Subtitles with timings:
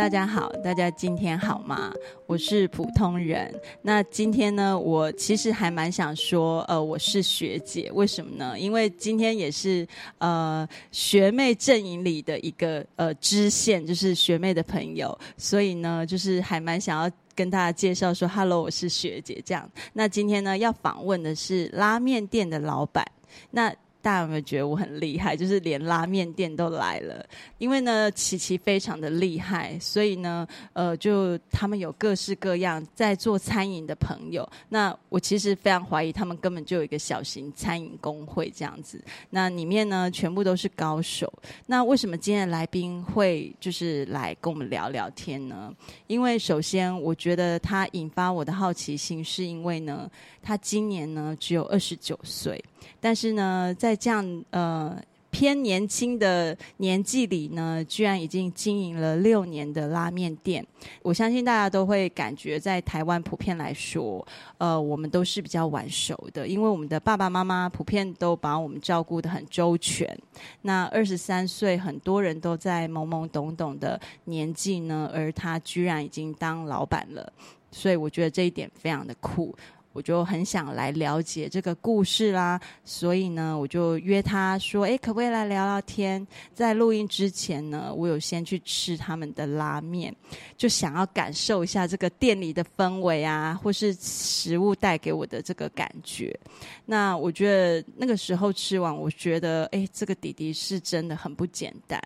[0.00, 1.92] 大家好，大家今天好吗？
[2.26, 3.54] 我是普通人。
[3.82, 8.58] 那今天呢，我其实还蛮想说，呃，我是学姐，为什么呢？
[8.58, 9.86] 因为今天也是
[10.16, 19.70] 呃学妹阵营里的一个呃支线，就是学妹的朋友，所以呢，就是还蛮想要跟大家介绍说，Hello，我是学姐这样。
[19.92, 23.04] 那今天呢，要访问的是拉面店的老板。
[23.50, 23.70] 那
[24.02, 25.36] 大家有没有觉得我很厉害？
[25.36, 27.24] 就是连拉面店都来了，
[27.58, 34.48] 因为呢，琪琪非常的厉害，所以呢，呃，就他们有各式各样在做餐饮的朋友。
[34.68, 39.02] 那我其实非常怀疑，他们根本就有一个小型餐饮工会这样子。
[39.30, 41.32] 那里面呢，全部都是高手。
[41.66, 45.74] 那为什么今天的来宾会就是来跟我们聊聊天呢？
[46.06, 50.10] 因为首先，我觉得他引发我的好奇心，是因为呢，
[50.42, 52.62] 他今年呢只有二十九岁。
[53.00, 55.00] 但是呢，在这样呃
[55.30, 60.66] 偏年轻的年纪里呢，居然已经经营了六年的拉面店。
[61.02, 64.26] 我相信大家都会感觉，在台湾普遍来说，
[64.58, 70.18] 呃，我们都是比较晚熟的，因为我们的爸爸妈妈普遍都把我们照顾得很周全。
[70.62, 77.32] 那二十三岁，很多人都在懵懵懂懂的年纪呢，而他居然已经当老板了，
[77.70, 79.54] 所以我觉得这一点非常的酷。
[79.92, 86.24] 我就很想来了解这个故事啦，所以呢，我就约他说：“诶，可不可以来聊聊天？”
[86.54, 90.14] 在录音之前呢，我有先去吃他们的拉面，
[90.56, 96.38] 就想要感受一下这个店里的氛围啊，或是食物带给我的这个感觉。
[96.86, 102.00] 那我觉得那个时候吃完，我觉得诶，这个弟弟是真的很不简单。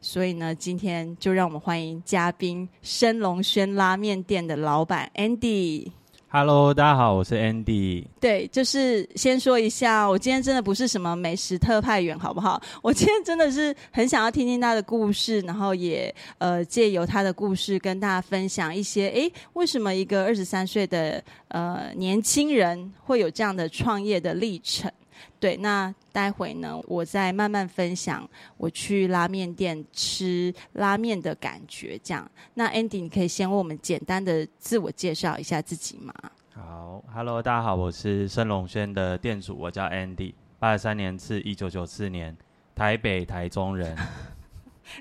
[0.00, 5.90] 所以呢，今天就让我们欢迎嘉宾——升龙轩拉面店的老板 Andy。
[6.38, 8.04] Hello，大家好，我是 Andy。
[8.20, 12.60] 对，就是先说一下，我今天真的不是什么美食特派员，好不好？
[12.84, 24.92] 我今天真的是很想要听听他的故事，然后也呃借由他的故事跟大家分享一些，诶，为什么一个二十三岁的呃年轻人会有这样的创业的历程？
[25.38, 31.98] 对，那待会呢，我再慢慢分享我去拉面店吃拉面的感觉。
[32.02, 36.12] 这样，那 Andy，你可以先为我们简单的自我介绍一下自己吗？
[36.54, 42.36] 好，Hello，大家好，我是盛龙轩的店主，我叫 Andy，八十三年次，一九九四年，
[42.74, 43.96] 台北台中人。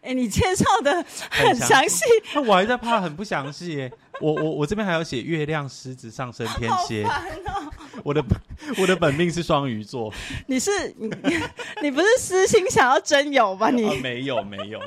[0.01, 2.03] 哎，你介绍的很详细，
[2.34, 3.91] 那我还在怕很不详细耶。
[4.22, 7.06] 我我我这边还要写月亮狮子上升天蝎。
[8.03, 8.23] 我的
[8.78, 10.13] 我的本命是双鱼座。
[10.47, 11.09] 你是你
[11.81, 13.69] 你不是私心想要真有吧？
[13.69, 14.79] 你、哦、没有没有，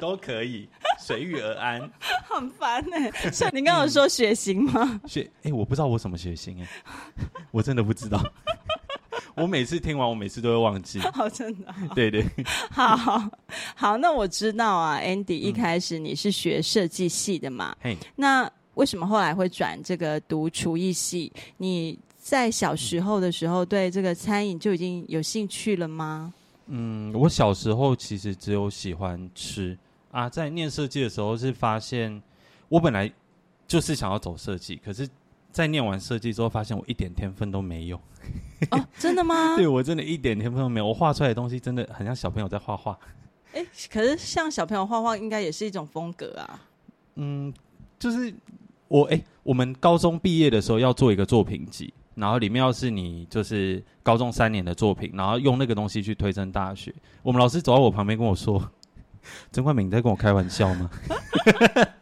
[0.00, 0.68] 都可以
[1.00, 1.90] 随遇而安。
[2.28, 5.00] 很烦哎、欸，所以你刚刚有说血型吗？
[5.08, 8.22] 血哎、欸，我不知道我什么血型哎、欸，我真的不知道。
[9.42, 10.98] 我每次听完，我每次都会忘记。
[10.98, 11.74] 好， 真的。
[11.94, 12.24] 对对。
[12.70, 13.30] 好好
[13.74, 17.74] 好，那我知道啊，Andy 一开始你是学设计系的嘛？
[18.16, 21.32] 那为什么后来会转这个读厨艺系？
[21.56, 26.32] 你在小时候的时候对这个餐饮就已经有兴趣了吗？
[26.66, 29.76] 嗯，我小时候其实只有喜欢吃
[30.10, 32.22] 啊，在念设计的时候是发现，
[32.68, 33.10] 我本来
[33.66, 35.08] 就是想要走设计，可是。
[35.52, 38.00] 在念完设计之后，发现我一点天分都没有。
[38.70, 39.54] 哦，真的吗？
[39.58, 40.86] 对，我真的一点天分都没有。
[40.86, 42.98] 我画出来的东西真的很像小朋友在画画。
[43.52, 46.60] 哎，可是像小朋友画画，应该也是一种风格啊。
[47.16, 47.52] 嗯，
[47.98, 48.32] 就是
[48.88, 56.94] 我哎，我们高中毕业的时候要做一个作品集，然后里面要是你就是高中三年的作品，然后用那个东西去推甄大学。
[57.22, 58.70] 我们老师走到我旁边跟我说
[59.52, 60.88] ：“曾冠敏，你在跟我开玩笑吗？”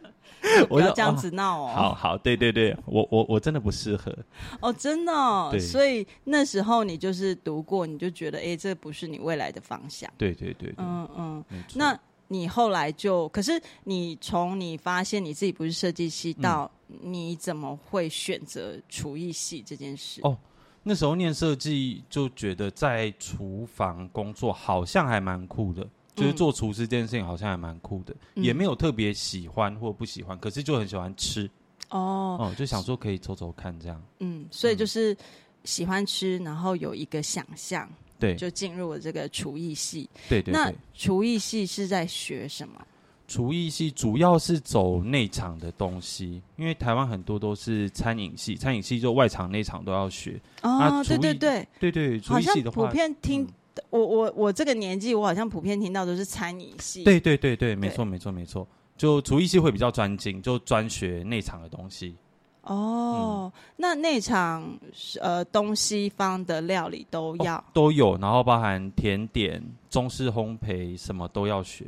[0.69, 4.15] 我要这样子闹哦，好好，对对对，我我我真的不适合。
[4.59, 11.43] 哦，真的，哦，所以那时候你就是读过，你就觉得哎，这不是你未来的方向，对对对，对，嗯嗯，
[11.75, 20.21] 那你后来就，可是你从你发现你自己不是设计系到你怎么会选择厨艺系这件事？
[20.23, 20.37] 哦，
[20.83, 25.85] 那时候念设计就觉得在厨房工作好像还蛮酷的。
[26.15, 31.49] 就是做厨师这件事情好像还蛮酷的，嗯、也没有特别喜欢或不喜欢，可是就很喜欢吃
[31.89, 34.01] 哦，哦，就想说可以走走看这样。
[34.19, 35.15] 嗯，所以就是
[35.63, 40.09] 喜欢吃，然后有一个想象，对，就进入了这个厨艺系。
[40.27, 40.53] 对，对对。
[40.53, 42.85] 那厨艺系是在学什么？
[43.27, 50.37] 厨艺系主要是走内场的东西，因为台湾很多都是餐饮系，餐饮系就外场内场都要学。
[50.61, 53.47] 哦，对对对，对对，厨艺系的话，普遍听。
[53.75, 57.03] 嗯我我我这个年纪，我好像普遍听到都是餐饮系。
[57.03, 58.67] 对对对对，没错没错没错。
[58.97, 62.15] 就厨艺系会比较专精，就专学内场的东西。
[62.63, 64.77] 哦，嗯、那内场
[65.19, 71.85] 呃东西方的料理都要、哦、都有，然后包含甜点、中式烘焙，什么都要学。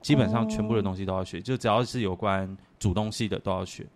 [0.00, 3.86] 基本上全部的东西都要学，就只要是有关煮东西的都要学。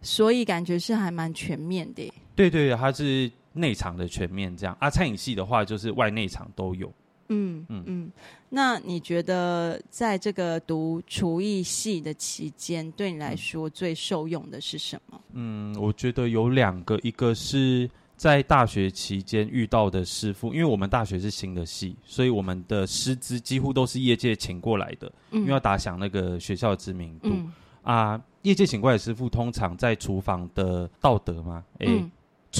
[0.00, 2.10] 所以感觉是还蛮全面的。
[2.34, 4.88] 对对对，它是内场的全面这样啊。
[4.88, 6.92] 餐饮系的话，就是外内场都有。
[7.28, 8.12] 嗯嗯嗯。
[8.48, 15.20] 那你觉得在这个读厨艺系的期间，对你来说最受用的是什么？
[15.32, 27.28] 嗯，我觉得有两个，一个是在大学期间遇到的师傅，因为我们大学是新的系，所以我们的师资几乎都是业界请过来的，嗯、因为要打响那个学校的知名度。
[27.30, 27.52] 嗯
[27.82, 31.86] 啊，业界请过来的师傅通常在厨房的道德嘛，哎、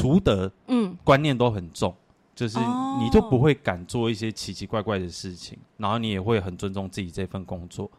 [0.03, 1.95] 嗯、德，嗯，观念都很重，
[2.35, 2.59] 就是
[3.01, 7.91] 你就不会敢做一些奇奇怪怪的事情，然后你也会很尊重自己这份工作，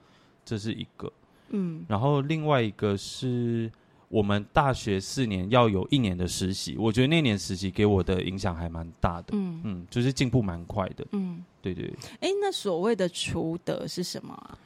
[0.46, 1.12] 这是一个，
[1.50, 3.72] 嗯，然后另外一个是
[4.08, 9.62] 我们大学四年要有一年的实习，我觉得那年实习给我的影响还蛮大的，嗯。
[9.64, 14.58] 嗯，就是进步蛮快的，嗯，对对对，哎、欸，那所谓的厨德是什么啊？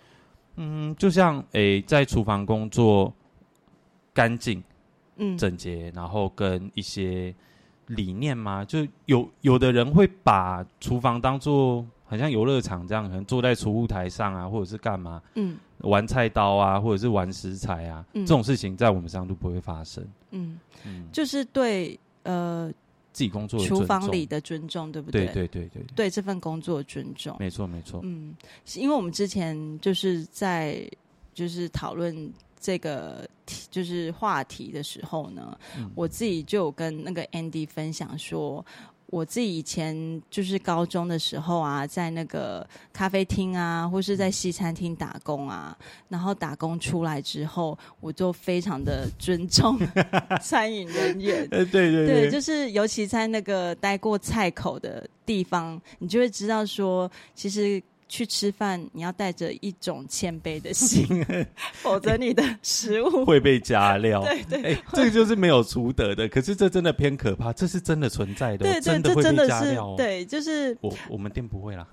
[0.58, 3.12] 嗯，就像诶、欸，在厨房工作
[4.14, 4.64] 干净、
[5.18, 7.34] 嗯，整洁，然后跟一些
[7.88, 20.06] 理念嘛，就有有的人会把厨房当做好像游乐场这样，可能坐在储物台上啊，或者是干嘛，嗯，玩菜刀啊，或者是玩食材啊，嗯、这种事情在我们身上都不会发生。
[20.32, 22.72] 嗯嗯，就是对呃。
[23.12, 25.28] 自己工作厨房里的尊重，对不对？
[25.28, 28.00] 对对对对，对这份工作的尊重，没错没错。
[28.04, 28.36] 嗯，
[28.74, 30.84] 因为我们之前就是在
[31.32, 32.34] 就是讨论
[32.64, 38.66] 这个题就是话题的时候呢，嗯、我自己就有跟那个 Andy 分享说。
[39.08, 45.78] 我自己以前就是高中的时候啊，在那个咖啡厅啊，或是在西餐厅打工啊，
[46.10, 49.78] 然后打工出来之后，我就非常的尊重
[50.42, 51.48] 餐饮人员。
[51.48, 57.80] 对对对，对，就是尤其在那个待过菜口的地方，你就会知道说，其实。
[58.14, 61.26] 去吃饭，你要带着一种谦卑的心，
[61.82, 64.22] 否则你的食物 会被加料。
[64.48, 66.30] 对对，这个就是没有厨德的。
[66.30, 69.96] 可是这真的偏可怕，这是真的存在的，对对，真的会被加料哦。
[69.98, 71.88] 对，就是我我们店不会啦。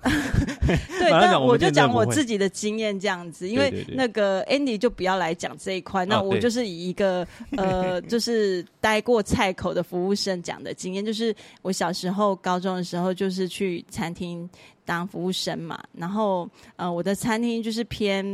[0.98, 7.26] 对，但我就讲我自己的经验这样子，因为那个 Andy 就不要来讲这一块，那我就是以一个
[7.56, 14.46] 呃，就是待过菜口的服务生讲的经验，就是我小时候高中的时候，就是去餐厅。
[14.90, 18.24] 当服务生嘛，然后呃，我的餐厅就是偏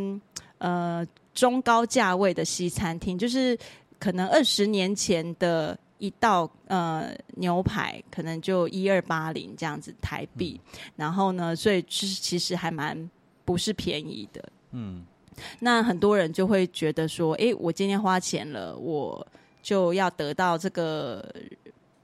[0.56, 3.58] 呃中高价位的西餐厅，就是
[3.98, 12.96] 可能二十年前的一道呃牛排，可能就一二八零这样子台币，嗯、然后呢，所以其实其实还蛮
[13.44, 15.04] 不是便宜的，嗯，
[15.60, 19.26] 那很多人就会觉得说，哎，我今天花钱了，我
[19.62, 21.22] 就要得到这个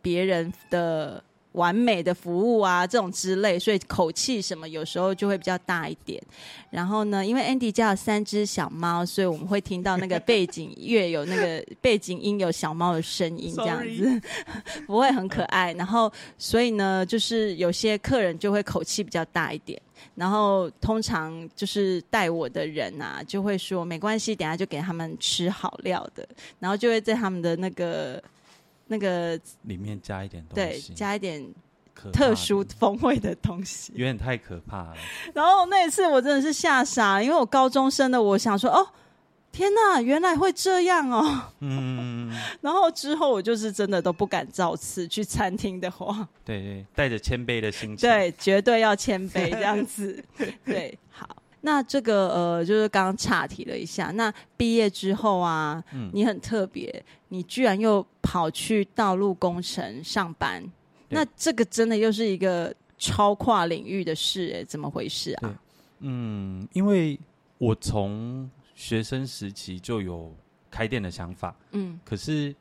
[0.02, 1.24] 别人的。
[1.52, 6.22] 完美的服务啊，这种之类，所以口气什么有时候就会比较大一点。
[6.70, 14.20] 然后呢，因为 Andy 家有三只小猫，所以我们会听到那个背景乐有那个背景音有小猫的声音，这样子
[14.86, 15.72] 不会很可爱。
[15.74, 19.80] 然后所以呢，就是有些客人就会口气比较大一点。
[20.14, 26.26] 然后通常就是带我的人啊，就会说没关系，等下就给他们吃好料的，
[26.58, 28.22] 然后就会在他们的那个。
[28.92, 31.42] 那个里面加一点东西，对，加一点
[32.12, 34.94] 特殊风味的东西，有点太可怕了。
[35.32, 38.86] 然后那一次我真的是吓傻，因为我高中生的，我想说，哦，
[39.50, 41.44] 天呐，原来会这样哦。
[41.60, 42.30] 嗯。
[42.60, 50.22] 然后之后我就是真的都不敢造次去餐厅的话，对对，带着谦卑的心情，对，绝对要谦卑这样子。
[50.64, 51.28] 对，好。
[51.62, 54.10] 那这个呃，就是刚刚岔题了一下。
[54.10, 60.62] 那毕业之后啊，嗯、你很特别，你居然又跑去道路工程上班。
[61.08, 65.60] 那这个真的又是一个超跨领域的事，哎，怎么回事啊？
[66.00, 67.18] 嗯，因为
[67.58, 70.34] 我从学生时期就有
[70.70, 72.52] 开店的想法，嗯，可是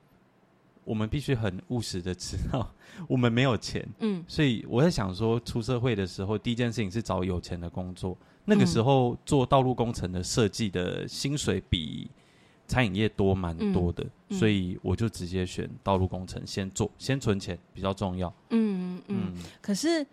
[0.83, 2.71] 我们必须很务实的知道，
[3.07, 8.15] 我们没有钱，嗯，所以我在想说，出社会的时候，第一件事情是找有钱的工作。
[8.53, 12.09] 那个时候做道路工程的设计的薪水比
[12.67, 18.33] 餐饮业多蛮多的，所以我就直接选道路工程先做，先存钱比较重要。
[18.49, 19.33] 嗯嗯。
[19.61, 20.05] 可是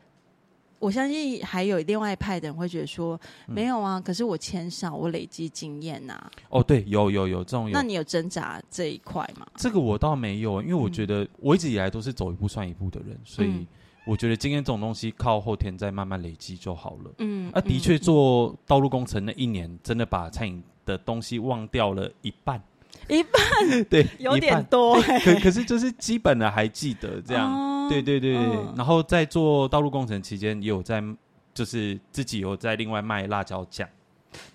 [0.78, 6.30] 我相信还有另外一派的人会觉得说，嗯、没有啊，可是我钱少，我累积经验呐、啊。
[6.50, 7.72] 哦，对，有有有这种有。
[7.72, 9.44] 那你有挣扎这一块吗？
[9.56, 13.48] 这个我倒没有，因为我觉得我一直以来都是走一步算一步的人，所以。
[13.48, 13.66] 嗯
[14.08, 17.10] 我觉得经验这种东西靠后天再慢慢累积就好了。
[17.18, 22.58] 嗯，啊，的确做道路工程那一年，真的把餐饮的东西忘掉了一半。
[23.06, 23.84] 一半？
[23.90, 24.98] 对， 有点多。
[25.02, 27.86] 可可是就是基本的还记得这样。
[27.90, 28.32] 对对对。
[28.74, 31.04] 然后在做道路工程期间，也有在
[31.52, 33.86] 就是自己有在另外卖辣椒酱。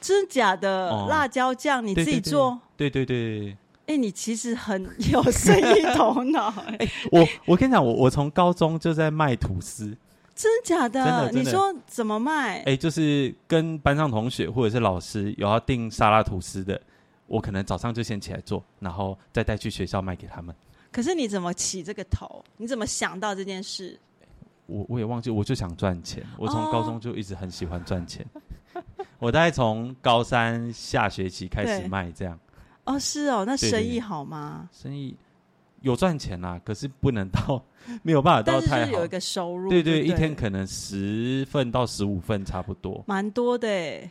[0.01, 0.89] 真的假的？
[0.89, 2.60] 哦辣椒酱你自己做？
[2.75, 3.55] 对对对。
[3.85, 6.49] 哎、欸，你其实很 有生意头脑。
[6.79, 9.97] 哎，我我跟你讲，我我从高中就在卖吐司。
[10.35, 11.03] 真的假的？
[11.03, 12.59] 真的真的你说怎么卖？
[12.59, 16.81] 哎、欸，就是跟班上同学或者是老师有要订沙拉吐司的，
[17.27, 20.55] 我可能早上就先起来做，然后再带去学校卖给他们。
[20.91, 22.43] 可是你怎么起这个头？
[22.57, 23.99] 你怎么想到这件事？
[24.65, 26.25] 我我也忘记，我就想赚钱。
[26.37, 28.25] 我从高中就一直很喜欢赚钱。
[28.73, 28.83] Oh.
[29.19, 32.39] 我大概从高三下学期开始卖这样。
[32.85, 34.69] 哦，是哦，那生意好吗？
[34.71, 35.15] 生意
[35.81, 37.63] 有赚钱啦，可是不能到
[38.01, 38.91] 没有办法到太好。
[38.91, 44.09] 有一个收入，对对，对，一天可能十份到十五份差不多，蛮多的诶。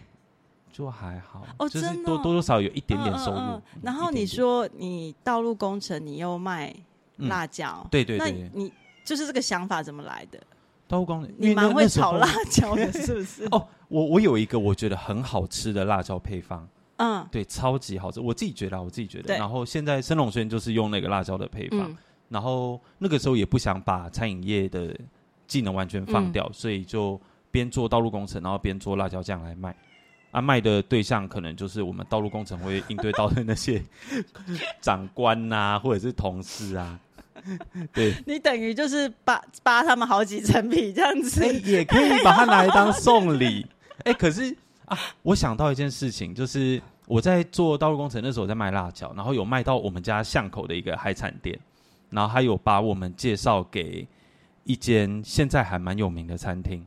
[0.72, 3.38] 就还好哦，就是真的多多多少有一点点收入。
[3.38, 6.74] 嗯嗯嗯、然后你说你道路工程，你又卖
[7.18, 8.72] 辣椒，对对，那你
[9.04, 10.40] 就是这个想法怎么来的？
[10.88, 13.44] 道路工程，你蛮会炒辣椒的，是不是？
[13.52, 16.66] 哦，我我有一个我觉得很好吃的辣椒配方。
[16.96, 19.36] 嗯，对，超级好吃，我自己觉得，我自己觉得。
[19.36, 21.96] 然后现在生龙轩就是用那个辣椒的配方，嗯，
[22.28, 24.96] 然后那个时候也不想把餐饮业的
[25.46, 27.20] 技能完全放掉，嗯，所以就
[27.50, 29.74] 边做道路工程，然后边做辣椒酱来卖。
[30.30, 33.82] 啊，卖的对象可能就是我们道路工程会应对到的那些
[34.80, 36.98] 长官呐，啊，或者是同事啊。
[37.92, 43.66] 对，你等于就是扒扒他们好几层皮这样子，欸，也可以把它拿来当送礼。
[44.04, 44.56] 哎，欸，可是。
[44.92, 51.58] 啊，我想到一件事情，就是我在做道路工程那时候，我在卖辣椒，然后有卖到我们家巷口的一个海产店，
[52.10, 54.06] 然后他有把我们介绍给
[54.64, 56.86] 一间现在还蛮有名的餐厅，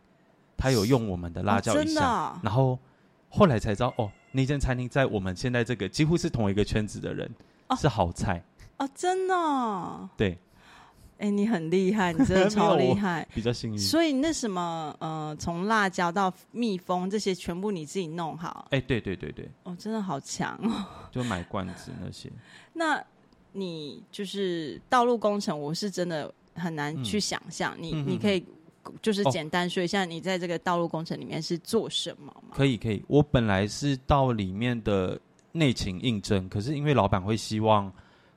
[0.56, 2.78] 他有用我们的辣椒一下，然后
[3.30, 7.30] 后来才知道，哦，那间餐厅在我们现在这个几乎是同一个圈子的人，
[7.70, 8.44] 哦、是好菜。
[8.78, 10.38] 哦，真的、哦，对。
[11.18, 13.80] 哎、欸，你很厉害，你真的 超厉害，比较幸运。
[13.80, 18.68] 所以那什么，呃，从辣椒到蜜蜂这些，全部你自己弄好。
[18.72, 19.50] 哎、欸，对对对对。
[19.64, 20.86] 哦，真的好强哦。
[21.12, 22.30] 就买罐子那些。
[22.74, 23.02] 那
[23.54, 27.74] 你就是道路工程，我是真的很难去想象。
[27.78, 28.46] 嗯、你你可以
[29.02, 32.50] 就是简单说一下，你在这个道路工程里面是做什么吗？
[32.52, 35.18] 可以可以，我本来是到里面的
[35.54, 37.90] 内勤应征，可是因为老板会希望。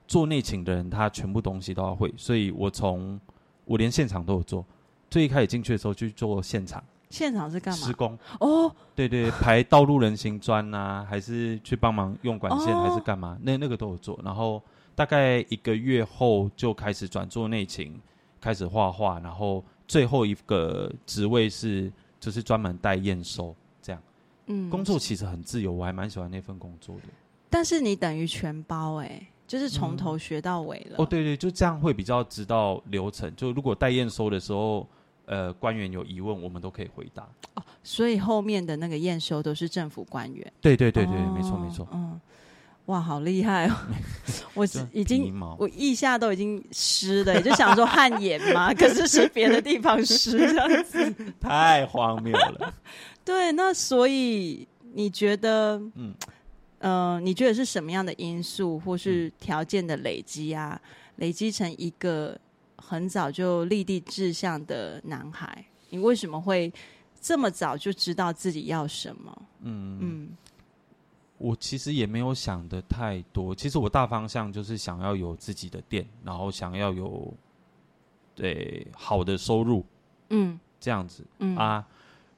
[0.09, 3.21] 做内勤的人，他全部东西都要会，所以我从
[3.65, 4.65] 我连现场都有做。
[5.07, 7.85] 最一开始进去的时候去做现场，现场是干嘛？
[7.85, 13.37] 施工哦，对对，排道路人行砖啊，还是去帮忙用管线，还是干嘛？
[13.41, 14.19] 那那个都有做。
[14.23, 14.61] 然后
[14.95, 17.95] 大概一个月后就开始转做内勤，
[18.41, 24.01] 开始画画，然后最后一个职位是就是专门带验收这样。
[24.47, 27.03] 嗯，工作其实很自由，我还蛮喜欢那份工作的。
[27.47, 29.27] 但是你等于全包哎、欸。
[29.49, 30.97] 就是从头学到尾了。
[30.97, 30.99] 嗯。
[30.99, 33.35] 哦，对对，就这样会比较知道流程。
[33.35, 34.87] 就如果待验收的时候，
[35.25, 37.27] 呃，官员有疑问，我们都可以回答。
[37.55, 40.53] 哦，所以后面的那个验收都是政府官员。
[40.61, 41.87] 对对对对，哦、没错没错。
[41.91, 42.19] 嗯，
[42.85, 43.75] 哇，好厉害哦！
[44.53, 52.73] 我已经我腋下都已经湿了，也就想说汗颜嘛，可是是别的地方湿，这样子 太荒谬了。
[53.25, 56.13] 对，那所以你觉得，嗯。
[56.79, 60.79] 嗯、呃，你觉得是什么样的因素或是条件的累积啊？
[61.17, 62.39] 累积成一个
[62.77, 66.71] 很早就立地志向的男孩，你为什么会
[67.19, 69.41] 这么早就知道自己要什么？
[69.63, 70.29] 嗯嗯，
[71.37, 73.53] 我其实也没有想的太多。
[73.53, 77.33] 其实我大方向就是想要有自己的店，然后想要有
[78.33, 79.85] 对好的收入，
[80.29, 81.85] 嗯，这样子，嗯啊，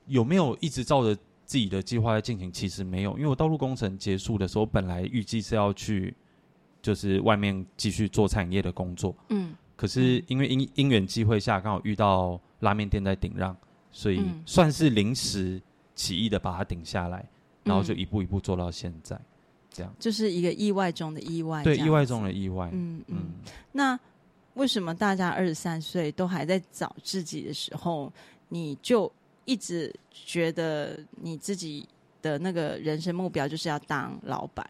[0.07, 1.15] 有没有一直照着？
[1.51, 6.15] 自己的计划在进行，其实没有，因为我道路工程结束的时候，本来预计是要去，
[6.81, 9.13] 就是外面继续做产业的工作。
[9.27, 13.53] 嗯，可是因为因因缘机会下，刚好遇到拉面店在顶让，
[13.91, 15.61] 所以算是临时
[15.93, 17.27] 起意的把它顶下来，
[17.65, 19.19] 然后就一步一步做到现在，
[19.69, 19.93] 这样。
[19.99, 21.61] 就是一个意外中的意外。
[21.65, 22.69] 对，意外中的意外。
[22.71, 23.17] 嗯嗯。
[23.73, 23.99] 那
[24.53, 28.09] 为什么大家二十三岁都还在找自己的时候，
[28.47, 29.11] 你就？
[29.45, 31.87] 一直觉得你自己
[32.21, 34.69] 的那个人生目标就是要当老板，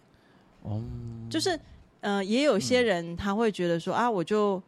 [0.64, 0.82] 哦，
[1.30, 1.60] 就是
[2.00, 4.62] 呃，也有些人他会觉得说啊，我就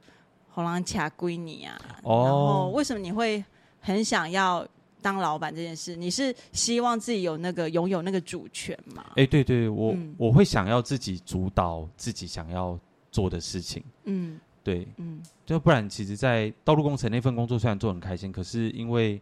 [0.49, 3.43] 好狼卡归你啊，哦，然后为什么你会
[3.79, 4.67] 很想要
[5.01, 5.95] 当老板这件事？
[5.95, 9.03] 你是希望自己有那个拥有那个主权吗？
[9.15, 12.79] 哎，对对，我、嗯、我会想要自己主导自己想要
[13.11, 19.21] 做的事情，嗯，对，嗯，就不然，其实，在道路工程那份工作虽然做很开心，可是因为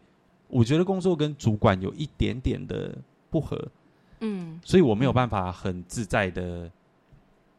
[0.52, 2.94] 我觉得工作跟主管有一点点的
[3.30, 3.58] 不合，
[4.20, 6.70] 嗯，所以我没有办法很自在的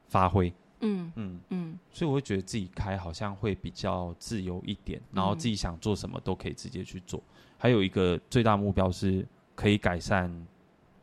[0.07, 1.11] 发挥，嗯。
[1.15, 1.39] 嗯。
[1.49, 7.19] 嗯，所以我会觉得自己开好像会比较自由一点，然后自己想做什么都可以直接去做。
[7.57, 10.31] 还有一个最大目标是可以改善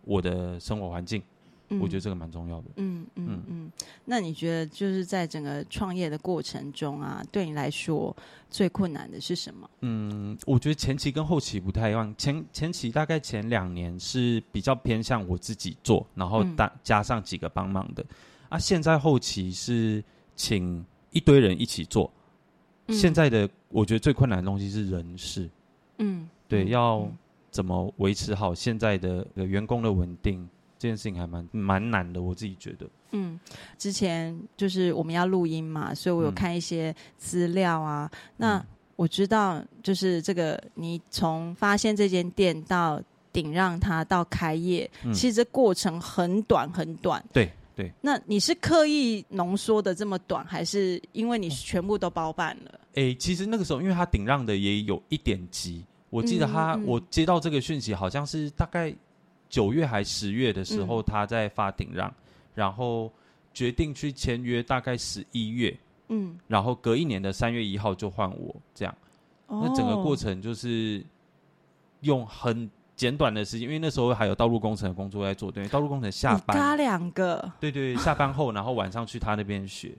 [0.05, 1.21] 我的生活环境。
[1.79, 2.69] 我觉得这个蛮重要的。
[2.77, 3.73] 嗯嗯嗯嗯。
[4.05, 8.17] 那你觉得就是在整个创业的过程中啊，对你来说
[8.51, 9.71] 最困难的是什么？
[9.81, 12.13] 嗯，我觉得前期跟后期不太一样。
[12.19, 18.03] 前前期大概前两年是比较偏向我自己做，然后加加上几个帮忙的。
[18.03, 18.09] 嗯、
[18.49, 20.03] 啊，现在后期是
[20.35, 22.11] 请一堆人一起做。
[22.89, 25.49] 嗯、现在的我觉得最困难的东西是人事。
[25.99, 27.09] 嗯，对，要
[27.53, 30.49] 怎么维持好现在的员工的稳定？
[30.81, 32.89] 这件事情还蛮蛮难的，我自己觉得。
[33.11, 33.39] 嗯，
[33.77, 38.11] 之前就是我们要录音嘛，所以我有看一些资料啊。
[38.13, 42.99] 嗯、那我知道，就是这个你从发现这间店到
[43.31, 47.23] 顶让它到开业，嗯、其实这过程很短很短。
[47.31, 47.93] 对对。
[48.01, 52.81] 那你是刻意浓缩的这么短，还是因为你全部都包办了？
[52.95, 58.95] 哎、欸，其实那个时候，因为他顶让的也有一点急，我记得他，嗯嗯、我接到这个讯息，好像是大概。
[59.51, 62.15] 九月还十月的时候，他在发顶让，嗯、
[62.55, 63.13] 然后
[63.53, 65.77] 决定去签约，大概十一月，
[66.09, 68.97] 嗯，然后隔一年的三月一号就换我这样，
[69.49, 71.05] 哦、那整个过程就是
[72.03, 79.93] 用很简短的时间，因为那时候还有道路工程的工作在做，对，道路工程下班，他两个，对对，下班后，然后晚上去他那边学，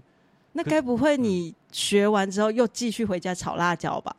[0.53, 4.15] 那该不会你学完之后又继续回家炒辣椒吧？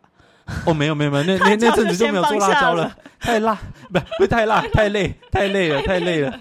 [0.66, 3.54] 哦，没有没有没有，那那那阵子就没有做辣椒了，太辣，
[3.92, 6.40] 不不太辣，太累，太累了，太累了。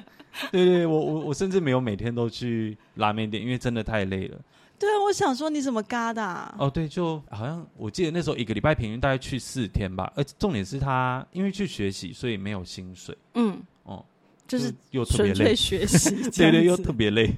[0.50, 4.40] 对对，我我我甚至没有每天都去拉面店，因为真的太累了。
[4.80, 6.56] 对啊，我想说你怎么嘎的啊？
[6.58, 13.16] 哦，对，就好像我记得那时候一个礼拜平均大概去四天吧，而且重点是他因为去学习，所以没有薪水。
[13.36, 14.04] 嗯，哦，
[14.48, 17.32] 就是又纯粹学习， 对对，又特别累。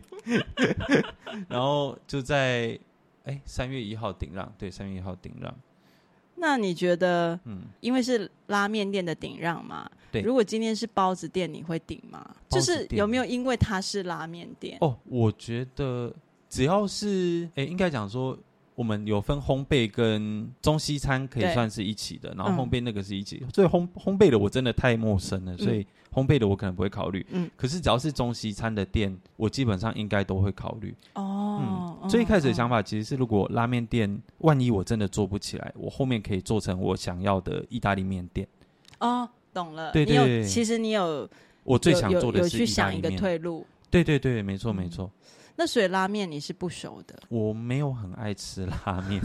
[1.49, 2.79] 然后就在
[3.25, 5.53] 哎三月一号顶让，对，三月一号顶让。
[6.35, 12.35] 那你觉得，嗯，因为是拉面店的顶让嘛，对，如果今天是包子店，你会顶吗？
[12.49, 14.77] 就是有没有因为它是拉面店？
[14.81, 16.13] 哦，我觉得
[16.49, 18.37] 只要是，哎，应该讲说，
[18.75, 25.79] 我们有分烘焙跟中西餐，可以算是一起的，然后烘焙那个是一起，嗯、所以烘烘焙的我真的太陌生了，所以。
[25.79, 30.93] 嗯烘焙的我可能不会考虑，嗯，可是只要是中西餐的店，我基本上应该都会考虑。
[31.15, 38.47] 哦，嗯，最一开始的想法其实是，如果拉面店万一我真的做不起来，我后面可以做成我想要的意大利面店。
[38.99, 39.91] 哦，懂了。
[39.91, 41.27] 对对对，其实你有，
[41.63, 43.65] 我最想做的是去想一个退路。
[43.89, 45.09] 对对对，没错没错。
[45.55, 47.17] 那所以拉面你是不熟的？
[47.29, 49.21] 我没有很爱吃拉面。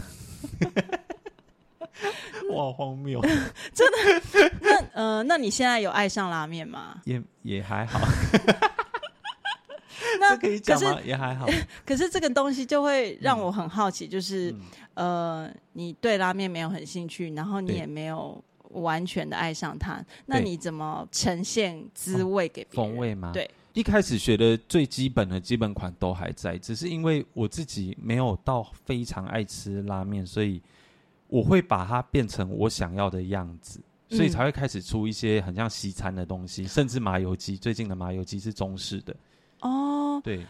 [2.51, 3.21] 哇，荒谬！
[3.73, 4.51] 真的？
[4.61, 7.01] 那呃，那你现在有爱上拉面吗？
[7.05, 7.99] 也也还好。
[10.19, 10.99] 那可以讲吗？
[11.03, 11.47] 也还好。
[11.85, 14.51] 可是这个东西就会让我很好奇，就是、
[14.95, 22.89] 嗯、呃，你对拉面没有很兴趣，然后你也没有完全的爱上它，那你怎么呈现滋味给别人？
[22.91, 23.31] 风味吗？
[23.33, 30.61] 对，一开始学的最基本的基本款都还在，只是因为我自己没有到非常爱吃拉面，所以。
[31.31, 33.79] 我会把它变成我想要的样子，
[34.09, 37.55] 所以才会开始出一些很像西餐的东西，嗯、甚至麻油鸡。
[37.55, 39.15] 最近的麻油鸡是中式的
[39.59, 40.43] 哦，对，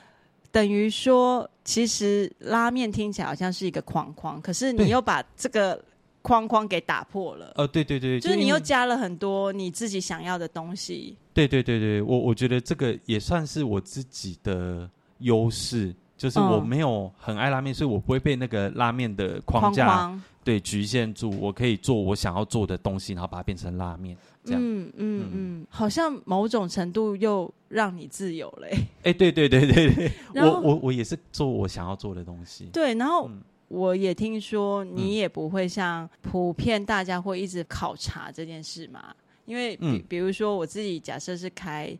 [0.53, 5.83] 等于说其实拉面听起来好像是一个框框，可是你又把这个
[6.21, 7.51] 框框给打破了。
[7.57, 11.17] 呃，对对对，就是你又加了很多你自己想要的东西。
[11.47, 20.11] 对对对对，我我觉得这个也算是我自己的优势，就是我没有很爱拉面，所以我不会被那个拉面的框架。
[20.43, 24.61] 对，局限住，我可以做我想要做的东西，然后把它变成拉面，这样。
[24.63, 28.67] 嗯嗯嗯，好像某种程度又让你自由了。
[29.03, 32.65] 哎，对对对对对， 我我我也是做我想要做的东西。
[32.73, 33.29] 对，然后
[33.67, 39.13] 我也听说你也不会像普遍大家会一直考察这件事嘛，
[39.49, 41.97] 因为比比如说我自己假设是开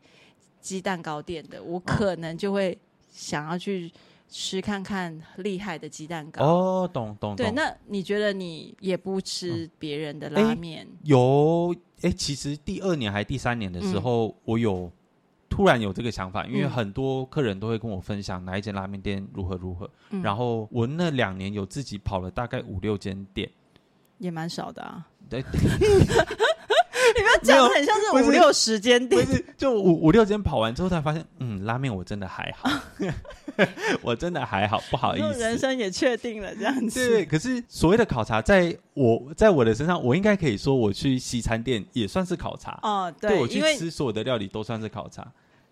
[0.62, 2.78] 鸡蛋糕店的，我可能就会
[3.10, 3.92] 想要去。
[4.32, 7.36] 吃看看厉害的鸡蛋糕哦，懂懂。
[7.36, 10.88] 对，那你觉得你也不吃别人的拉面？
[11.02, 14.92] 有，哎，其实第二年还是第三年的时候，我有
[15.50, 19.90] 突然有这个想法，因为很多客人都会跟我分享哪一间拉面店如何如何。
[20.22, 23.50] 然后我那两年有自己跑了大概五六间店，
[24.20, 25.08] 也蛮少的啊。
[25.28, 25.44] 对。
[27.18, 32.70] 你不要讲的很像是五六十间店，不是就五五六间跑完之后才发现，嗯，拉面我真的还好，
[34.02, 37.10] 我真的还好，不好意思，人生也确定了这样子。
[37.10, 43.14] 对，可是所谓的考察，在我在我的身上，我应该可以说，我去西餐店也算是考察哦。
[43.20, 45.26] 对，对我去吃所有的料理都算是考察。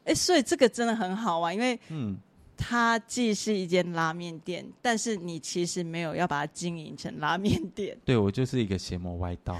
[0.05, 2.17] 哎，所以这个真的很好玩，因为嗯。
[2.57, 7.95] 它既是一间拉面店，但是你其实没有要把它经营成拉面店。
[8.03, 9.59] 对，我就是一个邪魔歪道，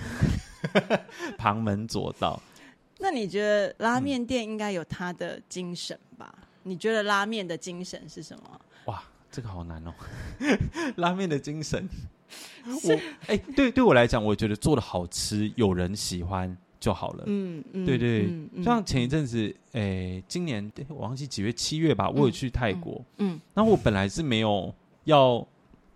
[1.38, 2.42] 旁门左道。
[3.00, 6.34] 那你觉得拉面店应该有它的精神吧？
[6.40, 8.62] 嗯、你觉得拉面的精神是什么？
[8.86, 9.94] 哇，这个好难哦！
[10.98, 11.88] 拉面的精神，
[12.66, 12.94] 我
[13.28, 17.24] 哎、欸，对对我来讲，我觉得做的好吃，有人喜欢就好了。
[17.28, 19.38] 嗯嗯，对对，嗯嗯、像前一阵子，
[19.74, 23.02] 诶、欸，今年我忘记几月，七月吧，我有去泰国。
[23.18, 24.74] 嗯，嗯那我本来是没有
[25.06, 25.46] 要。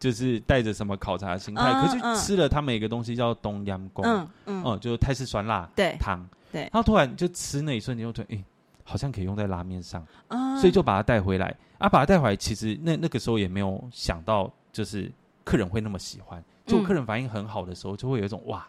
[0.01, 8.43] 就是带着什么考察的心态，嗯、可是吃了他们一个东西叫冬阴功，嗯嗯，嗯，就是泰式酸辣汤，对汤，对，然后突然就吃那一瞬间，又觉得诶，
[8.83, 11.55] 好像可以用在拉面上，嗯、所以就把它带回来。
[11.77, 15.11] 啊，把它带回来，其实那那个时候也没有想到，就是
[15.43, 16.43] 客人会那么喜欢。
[16.65, 18.67] 就客人反应很好的时候，就会有一种哇，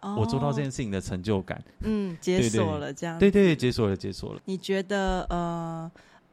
[0.00, 1.62] 嗯、我做到这件事情的成就感。
[1.80, 4.40] 嗯，解锁了这样，对对，解锁了，解锁了。
[4.44, 5.90] 你觉得呃？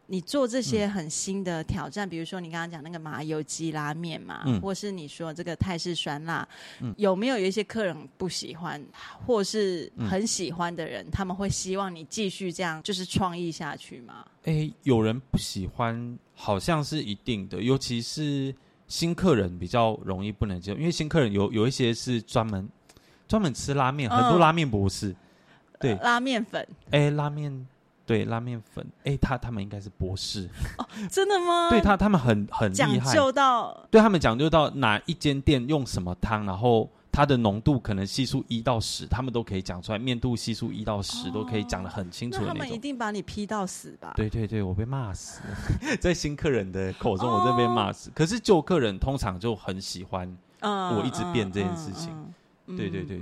[0.07, 6.47] 你做这些很新的挑战，嗯、比如说你刚刚讲那个麻油鸡拉面嘛，嗯、或是你说这个泰式酸辣，
[6.79, 8.79] 嗯、有没有有一些客人不喜欢，
[9.25, 14.23] 或是很喜欢的人，嗯、他们会希望你继续这样就是创意下去吗？
[14.43, 18.53] 哎、欸，有人不喜欢，好像是一定的，尤其是
[18.87, 22.69] 新客人比较容易不能接受，因为新客人有有一些是专门
[23.27, 25.15] 专门吃拉面，嗯、很多拉面博士，
[25.79, 27.67] 对，呃、拉面粉，哎、欸，拉面。
[28.07, 31.69] 对拉面粉，哎，他他们应该是博士哦，真的吗？
[31.73, 42.57] 对他他们很很厉害，讲究到对他们讲究到哪一间店用什么汤，然后它的浓度可能系数一到十，他们都可以讲出来，面度系数一到十、哦、都可以讲的很清楚的那种。
[42.59, 44.13] 那他们一定把你批到死吧？
[44.15, 45.41] 对对对，我被骂死，
[45.99, 48.11] 在新客人的口中，我真的被骂死。
[48.11, 52.11] 哦、可是旧客人通常就很喜欢，我一直变这件事情。
[52.11, 52.33] 嗯嗯嗯、
[52.67, 53.19] 对对对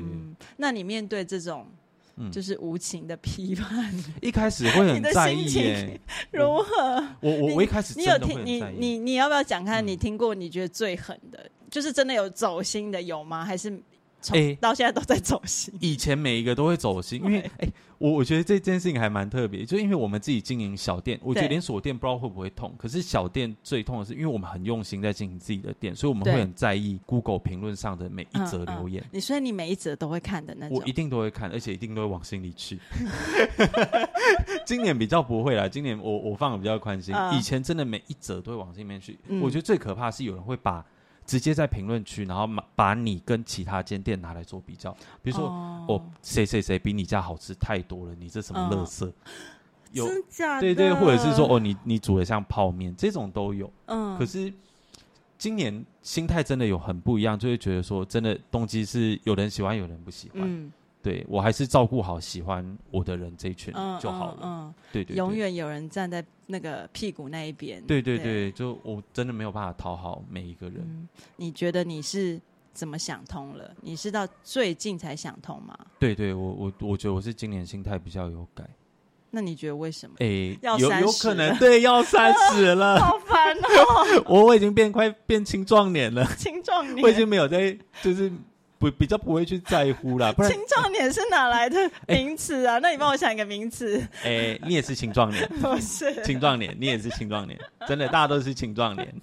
[0.58, 1.68] 那你面对这种？
[2.16, 3.92] 嗯，就是无情的批判。
[4.22, 6.00] 一开始会很在意耶，
[6.32, 7.04] 如何？
[7.22, 9.86] 我我我一开始你有听你你你要不要讲看？
[9.86, 13.44] 你听过你觉得最狠的，就是真的有走心的有吗？
[13.44, 13.82] 还是？
[14.22, 15.74] 从，到现在都在走心。
[15.82, 17.68] 以前每一个都会走心，因为哎，
[18.04, 29.02] 我我觉得这件事情还蛮特别，就因为我们自己经营小店，我觉得连锁店不知道会不会痛，可是小店最痛的是，因为我们很用心在经营自己的店，所以我们会很在意 Google 评论上的每一则留言。
[29.10, 32.78] 你所以你每一则都会看的那种，我一定都会看，而且一定都会往心里去。
[34.68, 39.18] 今年比较不会啦，今年我我放的比较宽心，以前真的每一则都会往心里面去。
[39.42, 40.86] 我觉得最可怕是有人会把。
[41.26, 45.48] 直接在评论区，然后把把你跟其他间店拿来做比较，比如说
[45.88, 49.08] 哦，谁谁谁比你家好吃太多了，你这什么垃圾？
[49.08, 49.14] 哦、
[49.92, 50.62] 有真假的？
[50.62, 53.72] 对对，或者是说哦，你你煮的像泡面，这种都有。
[53.86, 54.52] 嗯，可是
[55.38, 60.42] 今年心态真的有很不一样，就会觉得说，真的动机是有人喜欢，有人不喜欢。
[60.44, 60.72] 嗯。
[61.02, 64.38] 对，我还是照顾好喜欢我的人这一群就好了。
[64.42, 67.82] 嗯，嗯嗯对，对对，永远有人站在那个屁股那一边。
[67.86, 70.78] 对对对，对就我真的没有办法讨好每一个人。
[70.80, 72.40] 嗯，你觉得你是
[72.74, 73.76] 怎么想通了？
[73.82, 75.78] 你是到最近才想通吗？
[76.00, 78.64] 对对，我我我觉得我是今年心态比较有改。
[79.36, 80.16] 那你觉得为什么？
[80.20, 84.24] 哎，有有可能对，要三十了， 好烦哦！
[84.28, 88.32] 我 我已经变快变青壮年了， 青壮年，我已经没有在就是。
[88.84, 92.74] 不比较不会去在乎啦， 不然青壮年是哪来的 名词啊？
[92.76, 93.98] 欸、那你帮我想一个名词。
[94.24, 99.14] 哎、欸，你也是青壮年，不是青壮年，你也是青壮年，真的，大家都是青壮年。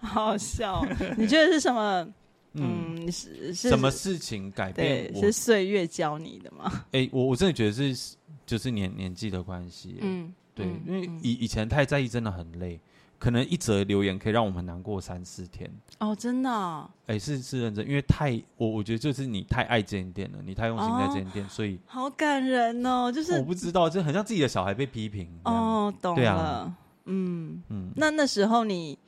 [0.00, 2.06] 好好笑，你觉得是什么？
[2.52, 5.14] 嗯，是是什么事情改变？
[5.20, 6.84] 是岁月教你的吗？
[6.92, 9.98] 哎、欸，我我真的觉得是就是年年纪的关系。
[10.00, 12.78] 嗯，对，嗯、因为以以前太在意，真的很累。
[13.20, 16.90] 可能一则留言可以让我们难过三四天哦，真的、哦？
[17.06, 28.98] 哎、欸，是是认真，因为太我我觉得就是你太爱这间店了，你太用心在这间店，哦、所以好感人哦，就是我不知道，就很像自己的小孩被批评哦，懂了，对啊、嗯嗯，那那时候你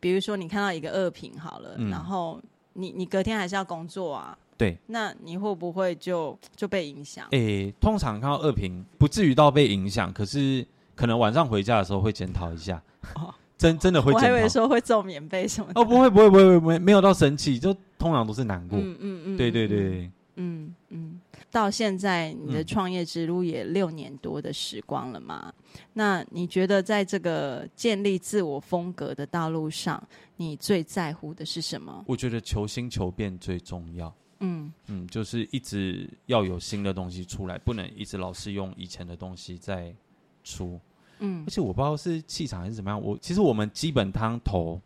[0.00, 2.40] 比如说你看到一个恶评好了，嗯、然后
[2.72, 7.26] 你你隔天还是要工作啊，对，那你会不会就就被影响？
[7.26, 12.82] 哎、欸，通常看到恶评不至于到被影响，可是可能晚上回家的时候会检讨一下。
[13.16, 15.80] 哦真真的会，我还以为说会皱棉被什么的。
[15.80, 18.76] 哦，不会不会不会不会，没有到生气，就通常都是难过。
[18.76, 21.20] 嗯嗯嗯，对对对，嗯嗯。
[21.52, 25.52] 到现在你的创业之路也六年多的时光了嘛？
[25.74, 30.02] 嗯、那你觉得在这个建立自我风格的道路上，
[30.36, 32.02] 你最在乎的是什么？
[32.08, 34.12] 我觉得求新求变最重要。
[34.40, 39.94] 嗯嗯，就是一直要有新的东西出来，不能一直老是用以前的东西在
[40.42, 40.80] 出。
[41.22, 43.00] 嗯，而且我不知道是气场还是怎么样。
[43.00, 44.80] 我其实我们基本汤头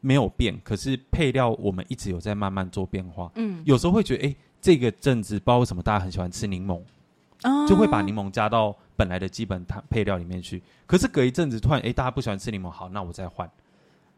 [0.00, 3.30] 没有变，可是配料我们一直有在慢慢做变化。
[3.36, 6.80] 嗯，有时候会觉得，哎、欸，这个阵子不知道为什么大家很喜欢吃柠檬，
[7.44, 10.62] 哦、就会把柠檬加到本来的基本汤配料里面去。
[10.86, 13.48] 可是隔一阵子突然，哎、欸，大家不喜欢吃柠檬，好，那我再换。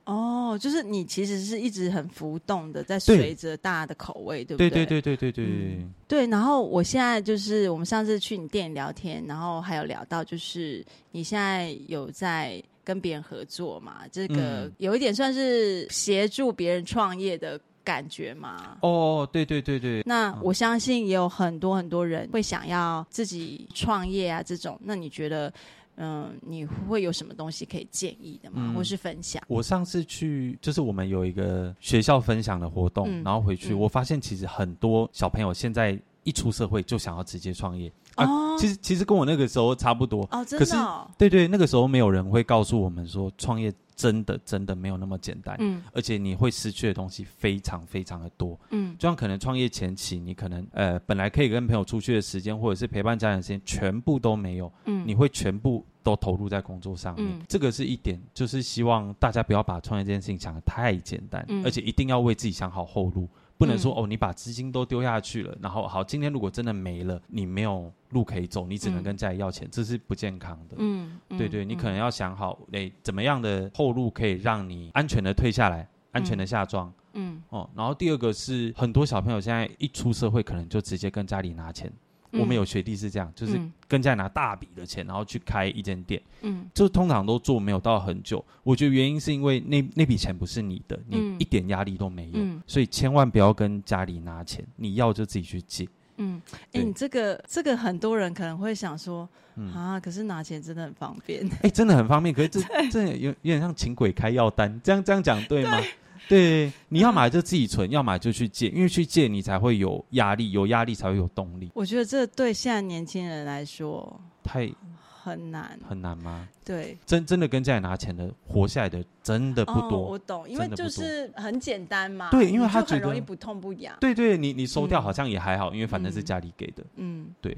[0.04, 4.84] 哦，就是你其实是一直很浮动的，在随着大家的口味，对，对不对？
[4.84, 5.94] 对对对对对对对、嗯。
[6.06, 14.02] 对，然后我现在就是我们上次去你店里聊天，然后还有聊到，就是你现在有在跟别人合作嘛？
[14.12, 18.76] 这个有一点算是协助别人创业的感觉嘛？
[18.82, 20.02] 哦，对对对对。
[20.04, 24.78] 那我相信也有很多很多人会想要自己创业啊，这种。
[24.84, 25.50] 那你觉得？
[25.96, 28.57] 嗯，你会有什么东西可以建议的吗？
[28.59, 29.42] 嗯、或是分享？
[29.46, 37.90] 我上次去，就是我们有一个学校分享的活动，嗯、然后回去、嗯，我发现其实很多小朋友现在一出社会就想要直接创业。
[38.16, 40.26] 啊，哦、其实其实跟我那个时候差不多。
[40.30, 41.06] 哦，真的、哦。
[41.08, 43.72] 可是，对对，那个时候没有人会告诉我们说创业。
[43.96, 63.28] 真的真的没有那么简单，嗯，而且你会失去的东西非常非常的多，嗯，就像可能创业前期，你可能呃本来可以跟朋友出去的时间，或者是陪伴家人的时间，全部都没有，嗯，你会全部都投入在工作上面，嗯，这个是一点，就是希望大家不要把创业这件事情想得太简单，嗯，而且一定要为自己想好后路。
[63.56, 70.76] 不能说哦，你把资金都丢下去了，嗯，然后好，今天如果真的没了，你没有路可以走，你只能跟家里要钱，嗯，这是不健康的。
[70.78, 76.92] 嗯，对对，你可能要想好，诶，怎么样的后路可以让你安全的退下来，安全的下庄。
[77.12, 81.92] 嗯，哦，然后第二个是很多小朋友现在一出社会，可能就直接跟家里拿钱。
[82.38, 86.20] 我们有学弟是这样，就是跟家里拿大笔的钱，然后去开一间店。
[86.42, 88.44] 嗯，就通常都做没有到很久。
[88.62, 95.88] 我觉得原因是因为那那笔钱不是你的，你一点压力都没有，所以千万不要跟家里拿钱，你要就自己去借。
[96.16, 96.40] 嗯，
[96.73, 99.29] 哎，你这个这个很多人可能会想说，
[99.75, 101.44] 啊，可是拿钱真的很方便。
[101.62, 105.81] 哎，真的很方便，可是这 这有有点像请鬼开药单，这样这样讲对吗？
[106.28, 111.70] 对，你要买就自己存，要买就去借，因为去借你才会有压力，有压力才会有动力。
[111.74, 116.48] 我觉得这对现在年轻人来说太很难，很难吗？
[116.64, 119.98] 对，真真的跟家里拿钱的活下来的真的不多。
[119.98, 122.30] 哦，我懂，因为就是很简单嘛。
[122.30, 123.96] 对，因为他很容易不痛不痒。
[124.00, 126.84] 对对，你你收掉好像也还好，嗯，因为反正是家里给的。
[126.96, 127.56] 嗯，对。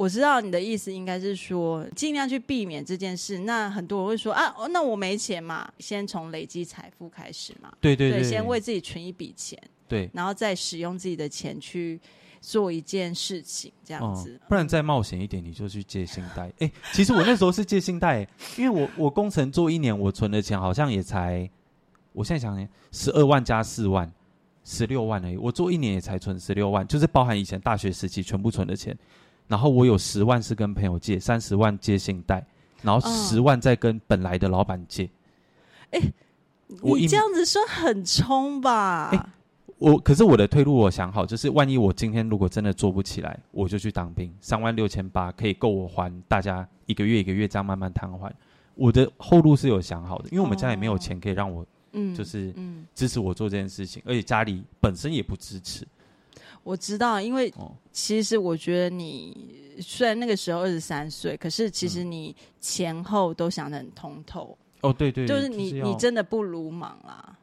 [0.00, 3.40] 我知道你的意思，应该是说尽量去避免这件事。
[3.40, 7.70] 那很多人会说啊，那我没钱嘛，先从累积财富开始嘛。
[7.82, 12.00] 对对对，对，先为自己存一笔钱，对，然后再使用自己的钱去
[12.40, 14.30] 做一件事情，这样子。
[14.30, 16.50] 嗯、不然再冒险一点，你就去借信贷。
[16.60, 21.46] 哎，其实我那时候是借信贷，因为我我工程做一年，我存的钱好像也才，
[22.14, 24.10] 我现在想想，十二万加四万，
[24.64, 25.36] 十六万而已。
[25.36, 28.96] 我做一年也才存十六万，就是包含以前大学时期全部存的钱。
[29.50, 32.46] 然后我有十万是跟朋友借，三十万借信贷，
[32.82, 35.10] 然后十万再跟本来的老板借。
[35.90, 35.98] 哎、
[36.68, 39.10] 嗯，你这样子算很冲吧？
[39.12, 39.26] 哎，
[39.78, 48.32] 我可是我的退路我想好，就是万一我今天如果真的做不起来，我就去当兵，三万六千八可以够我还大家一个月一个月这样慢慢摊还。
[48.76, 52.54] 我的后路是有想好的，因为我们家也没有钱可以让我，嗯，就是
[52.94, 55.84] 支持我做这件事情，而且家里本身也不支持。
[56.62, 57.52] 我知道，因为
[57.92, 64.56] 其实我觉得你虽然那个时候二十三岁，可是其实你前后都想得很通透。
[64.82, 67.36] 哦，对对，就是你你真的不鲁莽啦。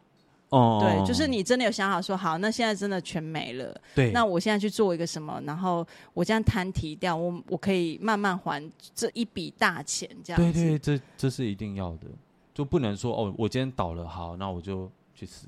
[0.50, 3.76] 哦，对，就是你真的有想好说好，那现在真的全没了。
[3.94, 8.64] 对，那我现在去做一个什么，然后我这样摊提掉，我我可以慢慢还
[8.96, 10.62] 这一笔大钱，这样子。
[10.62, 12.08] 对对，这这是一定要的，
[12.54, 14.90] 就不能说哦，我今天倒了，好，那我就。
[15.18, 15.48] 去死！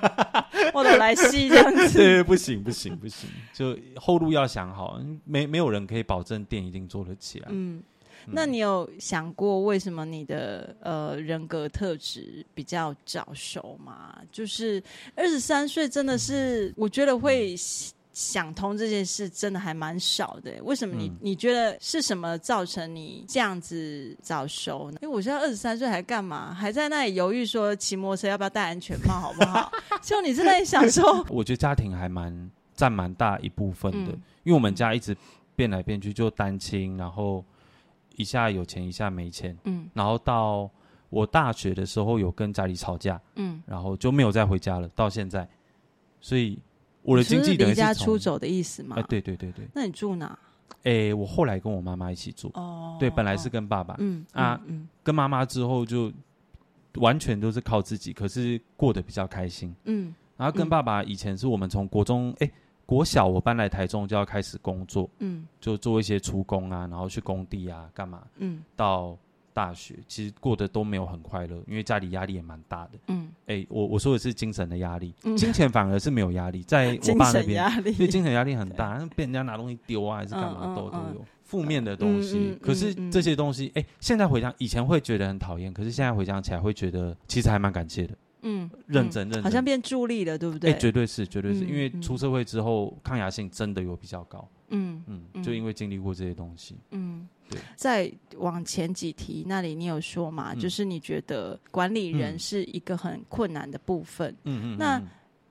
[0.74, 7.48] 我的来戏这样子，对，不行不行不行，就后路要想好，没没有人可以保证店一定做得起来。
[7.50, 7.82] 嗯，
[8.26, 14.18] 那你有想过为什么你的呃人格特质比较早熟吗？
[14.30, 14.82] 就是
[15.14, 17.56] 二十三岁真的是，我觉得会。
[18.12, 24.98] 想通这件事真的还蛮少的，为什么你、嗯、你觉得是什么造成你这样子早熟呢？
[25.00, 26.52] 因为我现在二十三岁还干嘛？
[26.52, 29.72] 还在那里犹豫说骑摩托车要不要戴安全帽，好不好？
[30.02, 31.24] 就你在那里享受。
[31.30, 35.16] 我觉得家庭还蛮占蛮大一部分的、嗯，因为我们家一直
[35.56, 37.42] 变来变去，就单亲，然后
[38.16, 40.70] 一下有钱一下没钱，嗯，然后到
[41.08, 45.48] 我大学的时候有跟家里吵架，嗯，然后就没有再回家了，到现在，
[46.20, 46.58] 所以。
[47.02, 48.96] 我的经济离家出走的意思吗？
[48.98, 49.66] 哎，对对对对。
[49.74, 50.38] 那你住哪？
[50.84, 52.50] 哎，我后来跟我妈妈一起住。
[52.54, 52.96] 哦。
[52.98, 53.96] 对，本来是跟爸爸。
[53.98, 54.24] 嗯。
[54.32, 54.88] 啊，嗯。
[55.02, 56.12] 跟妈妈之后就
[56.94, 59.74] 完全都是靠自己，可是过得比较开心。
[59.84, 60.14] 嗯。
[60.36, 62.50] 然后跟爸爸以前是我们从国中哎
[62.84, 65.08] 国小我搬来台中就要开始工作。
[65.18, 65.46] 嗯。
[65.60, 68.22] 就做一些出工啊，然后去工地啊干嘛？
[68.36, 68.62] 嗯。
[68.74, 69.16] 到
[69.52, 72.90] 大学，其实过得都没有很快乐，因为家里压力也蛮大的。
[73.08, 82.58] 嗯，哎、欸，我我说的是精神的压力，嗯、金钱反而是没有压力，在 我爸那边，因为精神压力很大，被人家拿东西丢啊，还是干嘛都、都有负面的东西。
[82.62, 88.16] 可是这些东西，哎、欸，现在回想，以前会觉得很讨厌，可是现在回想起来，会觉得其实还蛮感谢的。
[88.44, 90.70] 嗯，认真认真，好像变助力了，对不对？
[90.70, 94.48] 哎、欸，绝对是，绝对是、嗯、因为出社会之后，抗压性真的有比较高。
[94.70, 96.76] 嗯嗯，就因为经历过这些东西。
[96.90, 97.60] 嗯，对。
[97.76, 100.52] 再往前几题那里，你有说嘛？
[100.54, 104.34] 嗯、就是你觉得管理人是一个很困难的部分。
[104.44, 104.76] 嗯嗯。
[104.76, 105.00] 那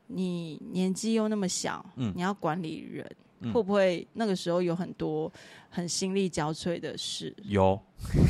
[0.07, 3.09] 你年纪又那么小，嗯，你要管理人。
[3.51, 5.33] 会不会那个时候有很多
[5.67, 7.35] 很心力交瘁的事？
[7.45, 7.69] 有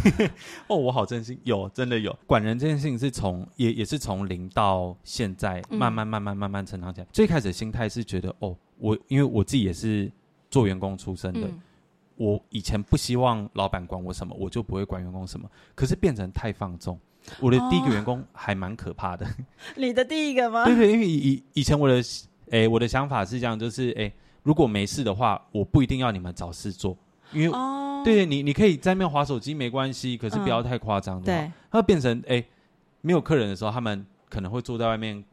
[0.67, 2.17] 哦，我好真心有，真的有。
[2.25, 7.05] 管人这件事情是从也也是从零到现在慢慢慢慢慢慢成长起来。
[7.05, 10.09] 嗯、最开始心态是觉得哦，我因为我自己也是
[10.49, 11.61] 做员工出身的，嗯、
[12.21, 15.49] 我以前不希望老板管我什么，我就不会管员工什么。
[15.73, 16.99] 可是变成太放纵，
[17.39, 19.25] 我的第一个员工还蛮可怕的。
[19.25, 19.29] 哦、
[19.75, 20.63] 你的第一个吗？
[20.65, 22.01] 对对，因为以以前我的
[22.51, 24.13] 诶我的想法是这样，就是诶。
[24.43, 26.97] 如果没事的话，我不一定要你们找事做，
[27.31, 28.03] 因为、oh.
[28.03, 31.25] 对你，你可以在那边滑手机没关系，可是不要太夸张的。
[31.25, 32.47] 对，它会变成诶、欸，
[33.01, 35.23] 没有客人的时候，他们可能会坐在外面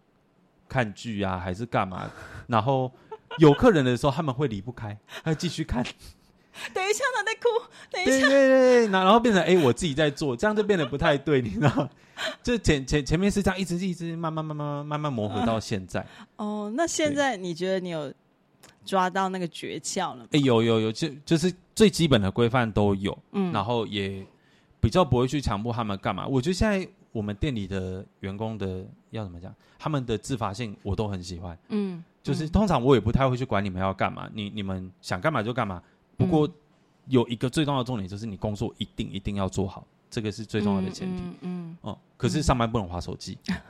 [0.68, 2.10] 看剧啊，还是干嘛？
[2.48, 2.92] 然后
[3.38, 5.82] 有客人的时候，他们会离不开，他会继续看。
[6.74, 7.48] 等一下，他在哭。
[7.90, 11.88] 等一下，对对对，然然后变成哎、欸，我自己在做，这样就变得不太对，你知道吗？
[12.42, 16.00] 就前前前面是这样，一直一直慢慢慢慢慢慢磨合到现在。
[16.36, 18.12] 哦，uh, oh, 那现在你觉得你有？
[18.84, 20.24] 抓到那个诀窍了？
[20.24, 24.24] 哎、欸，有有有，就就是最基本的规范都有，嗯，然后也
[24.80, 26.26] 比较不会去强迫他们干嘛。
[26.26, 35.82] 我觉得现在我们店里的员工的要怎么讲，他们的自发性我都很喜欢，嗯，就是通常我也不太会去管你们要干嘛，你你们想干嘛就干嘛。
[36.18, 36.46] 不过
[37.06, 43.38] 有一个最重要的重点就是你工作一定一定要做好，这个是最重要的前提，嗯，嗯，哦、嗯，可是上班不能划手机。
[43.48, 43.56] 嗯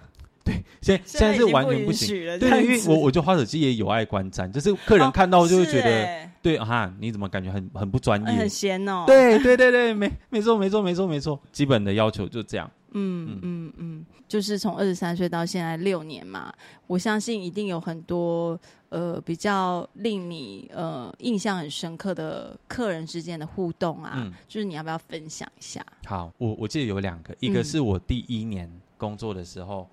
[0.48, 2.08] 对，现在现在是完全不行。
[2.38, 9.04] 对，因为我我觉得滑手机也有碍观瞻，就是客人看到就会觉得，哦欸、对啊，你怎么感觉很很不专业，很闲哦。
[9.06, 12.70] 对对对对，没没错没错没错没错，基本的要求就这样。
[12.92, 13.40] 嗯嗯。
[13.42, 16.50] 嗯，嗯，就是从二十三岁到现在六年嘛，
[16.86, 18.58] 我相信一定有很多
[18.88, 25.84] 呃比较令你呃印象很深刻的客人之间的互动啊，嗯、就是你要不要分享一下？
[26.06, 29.88] 好，我我记得有两个，一个是我第一年工作的时候。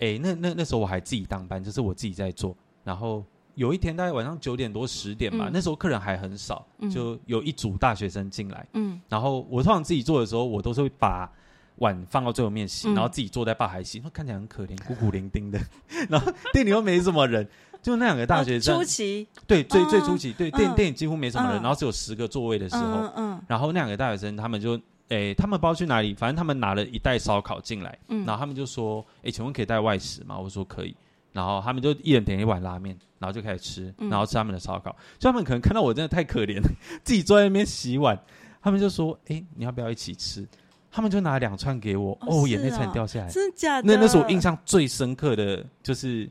[0.00, 2.54] 哎、欸，那那那时候我还自己当班，就是我自己在做。
[2.82, 8.66] 然后有一天大概晚上九点多十点吧，嗯、那时候客人还很少，嗯、就有一组大学生进来。
[8.72, 11.30] 嗯，然后我通常自己做的时候，我都是会把
[11.76, 15.60] 碗放到最后面洗，嗯、然后自己坐在吧台洗，那看起来很可怜，孤苦伶仃的。
[16.10, 17.48] 然后店里又没什么人，
[17.84, 18.74] 就那两个大学生。
[18.74, 22.82] 哦、初期对，最、哦、最初期，对电电影几乎没什么人，嗯、然后只有十个座位的时候。
[22.82, 24.80] 嗯，嗯然后那两个大学生他们就。
[25.10, 30.96] 哎、欸，他们不知道去哪里，反正他们拿了一袋烧烤进来，嗯、然后他们就说：“哎、欸，请问可以带外食吗？”我说：“可以。”
[31.30, 34.90] 然后他们就一人点一碗拉面，然后就开始吃，然后吃他们的烧烤。
[35.18, 36.68] 就、嗯、他们可能看到我真的太可怜了，
[37.04, 38.18] 自己坐在那边洗碗，
[38.62, 40.48] 他们就说：“哎、欸，你要不要一起吃？”
[40.90, 43.94] 他们就拿两串给我，哦，哦，眼泪差点掉下来，真的假的？
[43.94, 46.26] 那那是我印象最深刻的，就是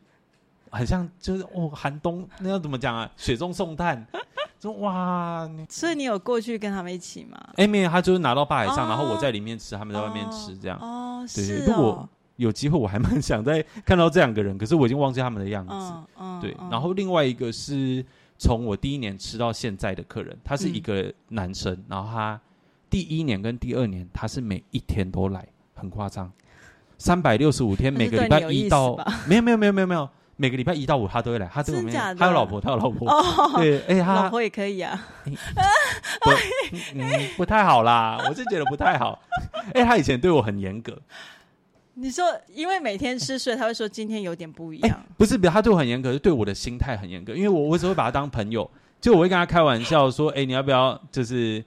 [0.74, 3.10] 很像就是哦，寒冬那要怎么讲啊？
[3.16, 4.06] 雪中送炭。
[4.60, 7.38] 说哇，所以你有过去跟他们一起吗？
[7.58, 10.80] 哎，没有，他就是拿到吧台上，然后我在里面吃，他们在外面吃，这样。
[10.80, 11.66] 哦，对，是。
[11.66, 12.08] 如果
[12.38, 15.94] 有机会，我还蛮想再看到这两个人，可是我已经忘记他们的样子。
[16.40, 16.56] 对。
[16.72, 18.06] 然后另外一个是
[18.38, 22.40] 从我第一年吃到现在的客人，他是一个男生，然后他
[22.90, 26.32] 第一年跟第二年他是每一天都来，很夸张，
[26.98, 28.96] 三百六十五天，每个礼拜一到，
[29.28, 30.10] 没有没有没有没有没有。
[30.36, 35.32] 每个礼拜一到五他都会来，他这里面他有老婆，他有老婆，哦、对，哎、欸，他老婆也可以啊，欸、
[36.22, 36.32] 不，
[36.96, 39.22] 嗯，不太好啦， 我是觉得不太好。
[39.74, 41.00] 哎、欸，他以前对我很严格。
[41.96, 44.98] 你说，因为每天吃，所以他会说今天有点不一样。
[44.98, 48.68] 欸、不是，比他对我很严格，是对我的心态很严格，因为我我只会把他当朋友，
[49.00, 51.64] 就我会跟他开玩笑说，哎、欸，你要不要就是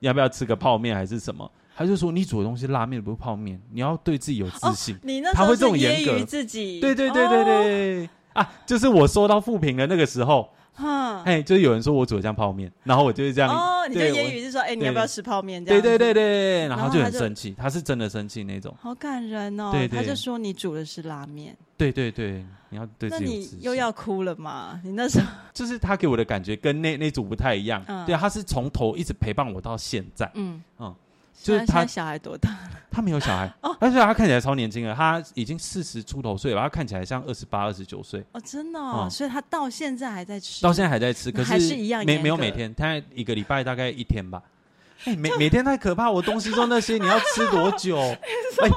[0.00, 1.50] 要不要吃个泡面还是什么？
[1.76, 8.52] 他就说：“你煮的东西拉面不是泡面，你要对自己有自信。”你那时候是揶揄自己，对对对对对啊！
[8.66, 19.70] 就是我收到负评的那个时候，哈，哎，就是有人说我煮的像泡面，然后我就是这样哦，你就揶揄是说：“哎，你要不要吃泡面？”这样，对对对对，然后就很生气，他是真的生气那种，好感人哦。
[19.72, 23.50] 对，他就说你煮的是拉面，对对对，你要对自己有自信。
[23.52, 24.80] 那你又要哭了嘛？
[24.84, 30.94] 你那时候就是他给我的感觉跟那那组不太一样，对啊，他是从头一直陪伴我到现在，嗯嗯。
[31.42, 32.70] 就是他小孩多大了？
[32.90, 44.42] 他没有小孩 哦，但是他看起来超年轻的，他已经四十出头岁了，他看起来像二十八、二十九岁哦，真的哦，所以他到现在还在吃，到现在还在吃，可是还是一样，没没有每天，他一个礼拜大概一天吧。
[45.04, 47.98] 哎、欸，每每天太可怕，我东西就那些，你要吃多久？
[48.62, 48.70] 哎、欸，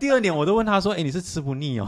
[0.00, 1.86] 第二年我都问他说，哎、欸，你是吃不腻哦？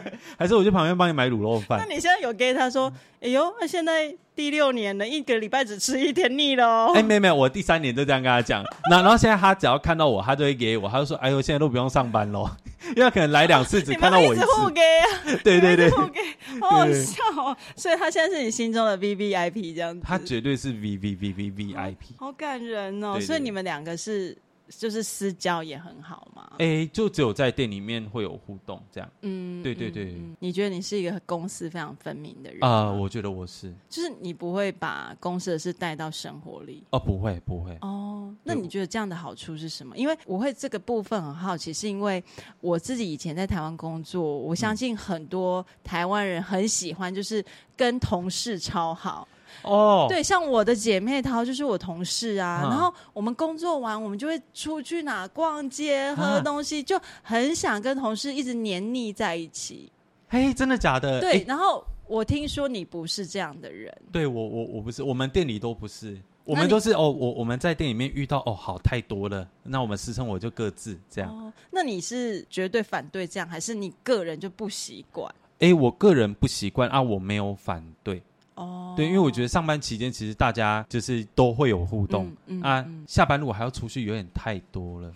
[0.38, 1.78] 还是我去旁边帮你买卤肉饭？
[1.78, 2.92] 那你现在有给他说？
[3.20, 6.92] 哎呦，那现在第六年了，一个礼拜只吃一天腻了哦。
[6.94, 8.64] 哎，没有没有，我第三年就这样跟他讲。
[8.90, 12.50] 那然后现在他只要看到我，他就会给我，他就说：“哎呦，现在都不用上班喽，
[12.96, 16.20] 因为他可能来两次只看到我一次。”互给啊，对对对，互给，
[16.60, 17.56] 好好笑哦。
[17.76, 20.00] 所以他现在是你心中的 V V I P 这样子。
[20.04, 23.20] 他绝对是 V V V V V I P，好感人哦。
[23.20, 24.36] 所以你们两个是。
[24.78, 30.36] 就是私交也很好嘛，哎、欸，就只有在店里面会有互动这样，嗯，对对对、嗯。
[30.40, 32.92] 你觉得你是一个公私非常分明的人啊、呃？
[32.96, 37.76] 我觉得我是，就是你不会把公司的事带到生活里哦，不会不会。
[37.82, 39.96] 哦，那你觉得这样的好处是什么？
[39.96, 42.22] 因为我会这个部分很好奇，是因为
[42.60, 47.44] 我自己以前在台湾工作，我相信很多台湾人很喜欢，就是
[47.76, 49.26] 跟同事超好。
[49.62, 59.92] 哦，对，像我的姐妹淘就是我同事啊，然后我们工作完，我们就会出去哪逛街、喝东西，就很想跟同事一直黏腻在一起。
[60.28, 61.20] 嘿，真的假的？
[61.20, 63.94] 对，然后我听说你不是这样的人。
[64.10, 71.30] 对，我我我不是，我们店里都不是，我们都是哦，我我们在店里面遇到哦，好太多了，那我们私生活就各自这样。
[71.30, 75.32] 哦，那你是绝对反对这样，还是你个人就不习惯？
[75.58, 78.22] 哎，我个人不习惯啊，我没有反对。
[78.54, 85.12] 哦，对，因为我觉得上班期间其实大家就是都会有互动、嗯嗯、啊、嗯，下班如果还要出去，有点太多了。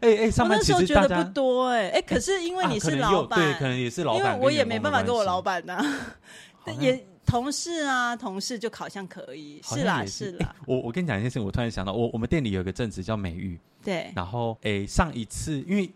[0.00, 10.32] 哎、欸欸，上班其实大得不多哎、欸，哎、欸，可是因为你是老板、啊，对，可能也是老板，因为我也没办法跟我老板呐、啊， 也同事啊，同事就好像可以，是，是啦是。
[10.32, 10.46] 啦。
[10.46, 15.90] 欸、我我跟你讲一件事情，我突然想到，我我们店里有一个正职叫美玉，对，然后哎、欸，上一次因为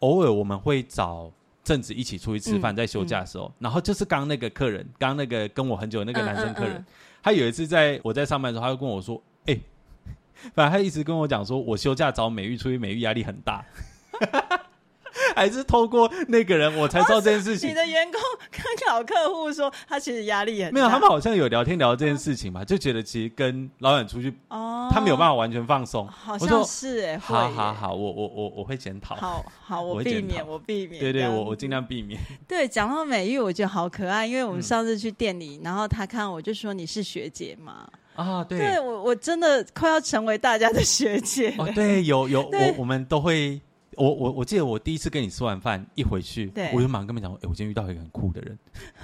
[0.00, 1.30] 偶尔我们会找。
[1.64, 6.84] 正子一起出去吃饭，在休假的时候，然后就是刚那个客人，刚那个跟我很久那个男生客人，
[7.22, 9.60] 他有一次在我在上班的时候，他就跟我说：“哎、欸，
[10.54, 13.64] 反正他一直跟我讲说，我休假找美玉出去，美玉压力很大。”
[15.36, 17.70] 还是透过那个人，我才知道这件事情。
[17.70, 20.74] 你的员工跟老客户说，他其实压力很大。
[20.74, 26.06] 没有，他们好像有聊天聊这件事情嘛，就觉得其实跟老板出去，哦，他没有办法完全放松。
[26.08, 29.14] 好像是哎，好好好，我我我我会检讨。
[29.16, 31.00] 好好，我避免，我避免。
[31.00, 32.20] 对对，我我尽量避免。
[32.48, 37.86] 对，讲到美玉，我觉得好可爱，因为我们上次去店里，然后他看我就说你是学姐嘛。
[38.14, 41.54] 啊，对，对我我真的快要成为大家的学姐。
[41.58, 43.60] 哦，对，有有，我我们都会。
[43.96, 48.58] 我我我记得我第一次跟你吃完饭一回去，我就马上跟他们讲，哎、欸，我今天遇到一个很酷的人，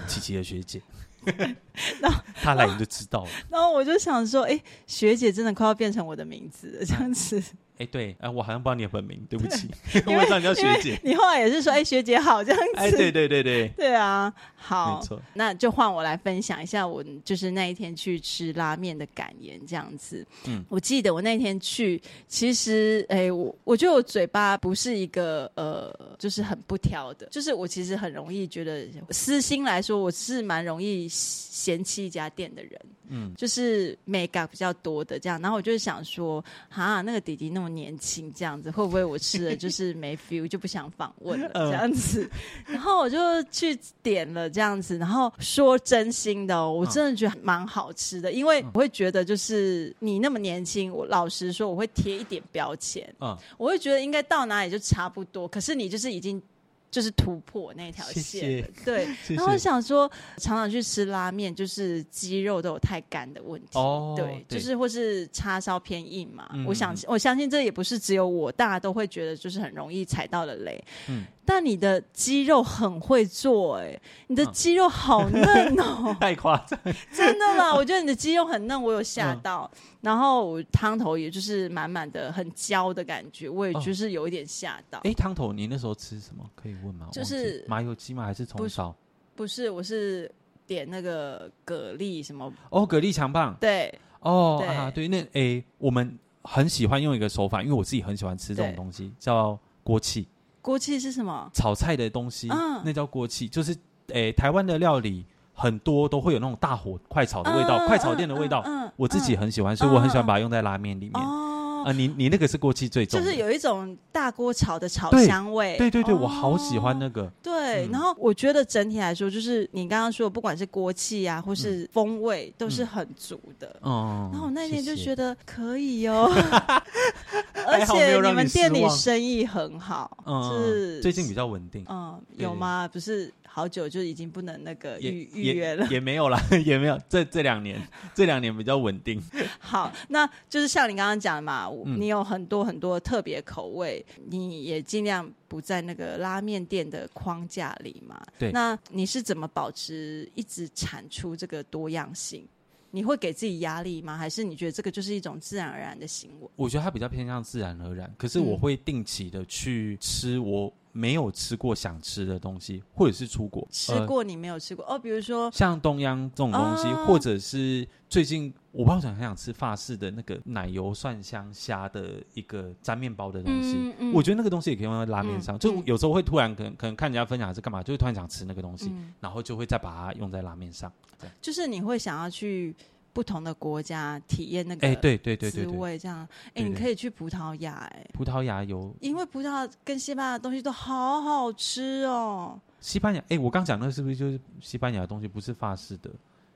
[0.06, 0.80] 琪琪的学姐，
[2.00, 3.30] 然后他来你就知道了。
[3.50, 7.42] 然后我就想说，哎、欸，学姐真的快要变成我的名字了，这样子。
[7.78, 9.68] 哎、欸，对，哎、啊，我好像不知道你的本名，对不起，
[10.06, 11.00] 因为叫学姐。
[11.04, 12.72] 你后来也是说，哎、欸，学姐好，这样子。
[12.76, 20.26] 哎，对对对对，对啊，好，没错，那就换我来分享一下我就是那一天去吃拉面的感言，这样子。
[20.46, 32.72] 嗯，我记得我那天去，其实，哎、欸，我我觉得我嘴巴不是一个呃，就是很不挑的，就是我其实很容易觉得，私心来说，我是蛮容易嫌弃一家店的人。
[33.10, 42.28] 嗯，就是美感比较多的这样，然后我就想说，哈，那个弟弟那么年轻，这样子会不会我吃了就是 没 feel，就不想访问了这样子？
[42.66, 56.42] 然后我就去点了这样子，然后说真心的哦，我真的觉得蛮好吃的，因为我会觉得就是你那么年轻，我老实说我会贴一点标签，嗯，我会觉得应该到哪里就差不多，可是你就是已经。
[56.90, 59.04] 就是突破那条线，对。
[59.06, 66.48] 谢谢，然后我想说，常常去吃拉面，就是鸡肉都有太干的问题，哦、对，对，就是或是叉烧偏硬嘛。
[66.54, 70.82] 嗯、我想，我相信这也不是只有我，大家都会觉得就是很容易踩到的雷。
[71.08, 71.24] 嗯。
[71.50, 76.78] 但你的肌肉很会做哎、欸，你的肌肉好嫩哦、喔， 太夸张，
[77.10, 77.74] 真的啦！
[77.74, 79.68] 我觉得你的肌肉很嫩，我有吓到。
[79.72, 84.98] 嗯、然后汤头也就是满满的很焦的感觉，我也就是有一点吓到。
[85.04, 86.44] 哎、哦，汤头你那时候吃什么？
[86.54, 87.08] 可以问吗？
[87.10, 88.26] 就是麻油鸡吗？
[88.26, 88.94] 还是葱烧？
[89.34, 90.30] 不是，我是
[90.66, 92.52] 点那个蛤蜊什么？
[92.68, 93.56] 哦，蛤蜊强棒。
[93.58, 100.28] 对，哦对啊，对，那哎，我们很喜欢用一个手法，因为我自己很喜欢吃这种东西，叫锅气。
[100.60, 101.50] 锅气是什么？
[101.52, 103.48] 炒菜的东西，嗯、那叫锅气。
[103.48, 103.72] 就是，
[104.08, 108.92] 诶、欸，台湾的料理很多都会有那种大火快炒的味道，嗯、快炒店的味道、嗯嗯。
[108.96, 111.24] 我自己很喜欢，所以我很喜欢把它用在拉面里面。
[111.24, 111.44] 哦
[111.84, 115.76] 啊，你你那个是锅气最重，就是有一种大锅炒的炒香味。
[115.76, 117.30] 对对对，对，我好喜欢那个。
[117.42, 123.74] 对，然后我觉得整体来说，就是你刚刚说的，不管是锅气啊，或是风味，都是很足的。
[123.82, 124.28] 哦。
[124.32, 126.28] 然后我那天就觉得可以哦，
[127.66, 131.84] 而且你们店里生意很好，就是最近比较稳定。
[131.88, 132.88] 嗯，有吗？
[132.92, 133.32] 不是。
[133.58, 136.96] 好久就已经不能那个预预约了，也没有啦， 也没有。
[137.08, 137.76] 这这两年，
[138.14, 139.20] 这两年比较稳定。
[139.58, 148.24] 好，那就是像你刚刚讲的嘛，嗯、你有很多很多特别口味，你也尽量不在那个拉面店的框架里嘛。
[148.38, 152.46] 对，那你是怎么保持一直产出这个多样性？
[152.92, 154.16] 你会给自己压力吗？
[154.16, 156.48] 还是你觉得这个就是一种自然而然的行为？
[156.54, 163.64] 我觉得它比较偏向自然而然，可是我会定期的去吃我没有吃过想吃的东西，或者是出国。
[163.70, 180.92] 吃过你没有吃过、呃、哦，比如说像东阳这种东西，哦、或者是最近我不知道很想吃法式的那个奶油蒜香虾的一个沾面包的东西，嗯嗯、我觉得那个东西也可以用在拉面上，嗯、就有时候会突然可能可能看人家分享是干嘛，就会突然想吃那个东西，嗯、然后就会再把它用在拉面上。
[181.40, 182.74] 就是你会想要去
[183.18, 186.24] 不同的国家体验那个，哎，对对对滋味这样。
[186.54, 192.56] 哎，你可以去葡萄牙，哎，葡萄牙有，因为葡萄牙跟西班牙的东西都好好吃哦。
[192.78, 195.26] 西班牙，哎，我刚讲的是不是就是西班牙的东西？
[195.26, 196.08] 不是法式的，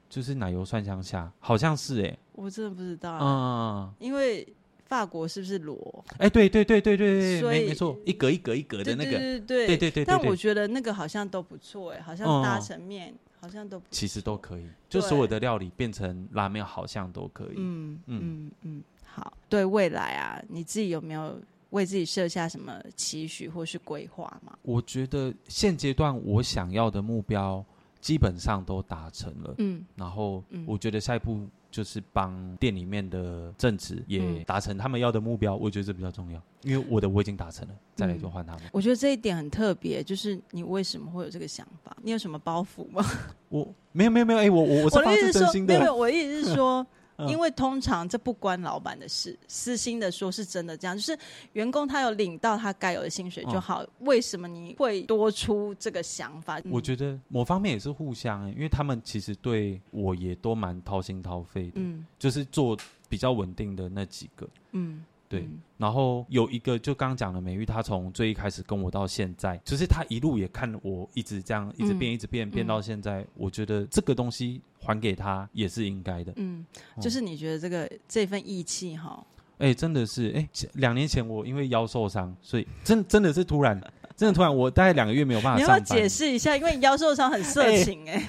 [0.09, 4.47] 就是奶油蒜香虾，好像是哎，我真的不知道，啊，因为
[4.93, 6.05] 法国是不是裸？
[6.19, 10.05] 哎，对对对对对对，没没错，一格一格一格的那个，对对对对对。
[10.05, 13.15] 但我觉得那个好像都不错，哎，好像搭成面。
[13.41, 17.55] 好像都其实都可以，就所有的料理变成拉面，好像都可以。
[17.57, 19.33] 嗯嗯嗯嗯，好。
[19.49, 21.37] 对未来啊，你自己有没有
[21.71, 24.57] 为自己设下什么期许或是规划吗？
[24.63, 27.65] 我觉得现阶段我想要的目标
[28.03, 29.55] 基本上都达成了。
[29.57, 31.49] 嗯，然后我觉得下一步。
[31.73, 38.65] 就是帮店里面的正职也达成他们要的目标，嗯、我觉得这比较重要，因为我的我已经达成了，再来就换他们。
[38.73, 41.97] 我觉得这一点很特别，就是你为什么会有这个想法？
[42.03, 43.03] 你有什么包袱吗？
[43.49, 46.87] 我没有没有没有，哎、欸，我我我是发自真心的，没有，我的意思是说。
[47.29, 51.19] 因为通常这不关老板的事，私心的说，是真的这样，就是
[51.53, 53.85] 员工他有领到他该有的薪水就好。
[54.01, 56.61] 为什么你会多出这个想法？
[56.71, 62.77] 我觉得某方面也是互相，因为他们其实对我也都蛮掏心掏肺的，嗯，就是做
[63.09, 65.05] 比较稳定的那几个，嗯。
[65.33, 76.33] 对，嗯、然后有一个就刚刚讲的美玉，她从最一开始跟我到现在，就是她一路也看我一直这样一直变，一直变，变到现在，我觉得这个东西还给她也是应该的。
[76.37, 76.67] 嗯，
[77.01, 79.25] 就是你觉得这个这份义气哈？
[79.59, 83.81] 哎，真的是哎，两年前我因为腰受伤，所以真真的是突然。
[84.17, 85.77] 真的突然，我大概两个月没有办法上班。
[85.79, 86.57] 你要解释一下？
[86.57, 88.23] 因为你腰受伤很色情哎、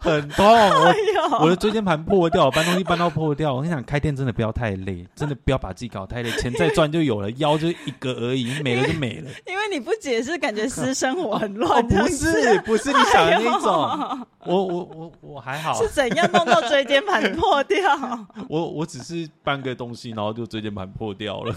[0.00, 0.46] 很痛。
[0.46, 3.54] 我 我的椎间盘破掉，搬东西搬到破掉。
[3.54, 9.30] 我跟你讲，开店真的不要太累，真的不要把自己搞太累，钱再赚就有了，腰就一个而已，没了就没了。
[9.46, 11.86] 因为你不解释，感觉私生活很乱、哦。
[11.88, 14.26] 不是，不是你想的那种。
[14.44, 15.74] 我我我我还好。
[15.74, 17.78] 是怎样弄到椎间盘破掉？
[18.48, 21.54] 我我只是搬个东西，然后就椎间盘破掉了。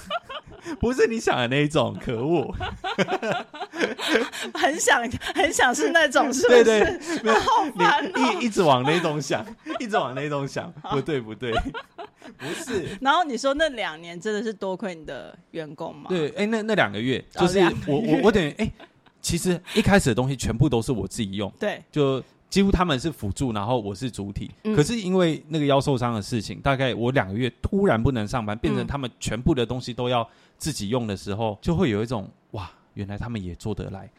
[0.79, 2.53] 不是你想的那一种，可恶。
[4.53, 5.01] 很想，
[5.33, 6.63] 很想是那种，是不是？
[6.63, 8.39] 对对， 好烦哦。
[8.41, 9.45] 一一直往那种想，
[9.79, 11.51] 一直往那种想，不对不对，
[12.37, 12.87] 不是。
[13.01, 16.05] 然后你说那两年真的是多亏你的员工吗？
[16.09, 18.71] 对，哎，那那两个月就是我我我等于哎，
[19.21, 24.51] 其实一开始的东西全部都是我自己用，对，就几乎他们是辅助，然后我是主体。
[24.75, 30.29] 可是因为那个腰受伤的事情，大概我两个月突然不能上班，变成他们全部的东西都要
[30.59, 32.69] 自己用的时候，就会有一种哇。
[32.95, 34.11] 原来他们也做得来。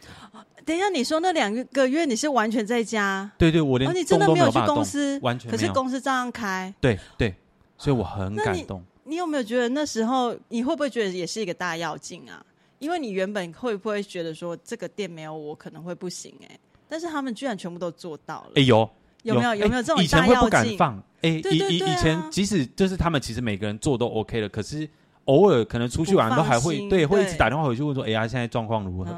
[0.64, 3.30] 等一下，你说那两个月你是完全在家？
[3.36, 3.86] 对对，我连。
[3.86, 5.60] 哦，你真的没有去公司，完全没有。
[5.60, 6.72] 可是公司照样开。
[6.80, 7.34] 对对，
[7.76, 8.82] 所以我很感动。
[9.04, 12.42] 你，你有没有觉得那时候你会不会觉得也是一个大跃进啊？
[12.78, 16.60] 因为你原本会不会觉得说这个店没有我可能会不行哎、欸？
[16.92, 18.50] 但是他们居然全部都做到了。
[18.56, 18.86] 哎呦，
[19.22, 20.04] 有没有有没有这种？
[20.04, 21.02] 以前会不敢放。
[21.22, 24.86] 哎，以以以前即使就是他们其实每个人做都 OK 了，可是。
[25.26, 29.16] 偶尔可能出去玩都还会对，会一直打电话回去问说：“哎呀，现在状况如何？”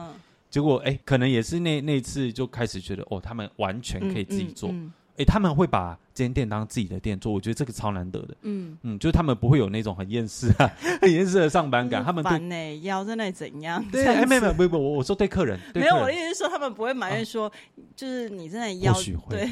[0.51, 4.69] 结果哎，可能也是那那次就开始觉得哦，他们完全可以自己做。
[5.17, 8.37] 哎，他们会把这间店当自己的店做，我觉得这个超难得的。
[8.43, 10.69] 嗯嗯，就是他们不会有那种很厌世啊、
[11.01, 12.05] 很厌世的上班感。
[12.05, 13.85] 他们烦呢，腰在那里怎样？
[13.93, 17.51] 对，哎，没有没有没有，我我说对客人，没有，我的意思是说他们不会埋怨说，
[17.95, 19.51] 就是你在那里腰，或许会，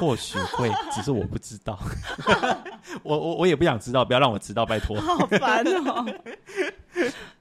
[0.00, 1.78] 或许会，只是我不知道。
[3.04, 4.98] 我我我也不想知道，不要让我知道，拜托。
[5.00, 6.06] 好烦哦。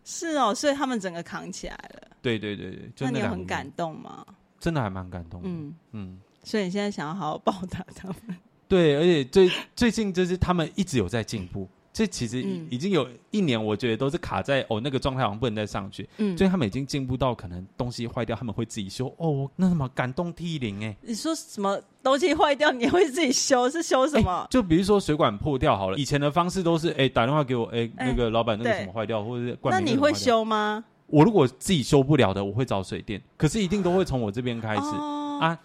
[0.03, 2.07] 是哦，所以他们整个扛起来了。
[2.22, 4.26] 对对对对，那你有很感动吗？
[4.59, 5.41] 真的还蛮感动。
[5.45, 6.20] 嗯嗯。
[6.46, 8.38] 所以你现在想要好好报答他们？
[8.68, 11.68] 对，而且最最近就是他们一直有在进步。
[11.91, 16.06] 这其实已已经有一年，我觉得都是卡在哦那个状态，好像不能再上去。
[16.18, 19.08] 嗯，所以他们已经进步到可能东西坏掉，他们会自己修。
[19.16, 20.93] 哦，那什么感动涕零哎！
[21.00, 23.70] 你说什么东西坏掉，你会自己修？
[23.70, 24.46] 是修什么？
[24.50, 29.74] 就比如说水管破掉好了，以前的方式都是哎打电话给我，哎那个老板那个什么坏掉，或者是灌。
[29.74, 30.84] 那你会修吗？
[31.08, 35.58] 我如果自己修不了的，我会找水电，可是一定都会从我这边开始、哦、啊。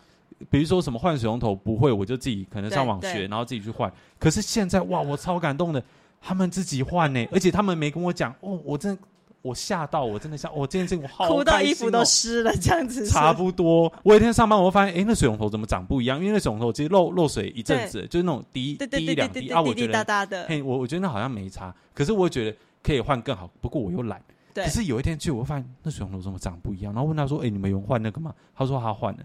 [0.49, 3.93] 比如说什么换水龙头不会，我就自己可能上网学，然后自己去换。
[4.19, 5.83] 可是现在哇，我超感动的，
[6.21, 8.97] 他们自己换呢，而且他们没跟我讲哦，我真
[9.43, 13.07] 我吓到，我真的吓，我今天这我好、哦、哭到衣服都湿了这样子。
[13.07, 16.19] 差不多，我有一天上班，我会发现，哎，那水龙头怎么长不一样？
[16.19, 24.21] 因为那水龙头其实漏漏水一阵子，就是那种滴滴一两滴啊，我觉得哒哒的，嘿，我我觉得那好像没差，可是我觉得可以换更好，不过我又懒。
[24.53, 24.65] 对。
[24.65, 26.93] 可是有一天去，我会发现那水龙头怎么长不一样？
[26.93, 28.35] 然后问他说，哎，你们有换那个吗？
[28.55, 29.21] 他说他换了。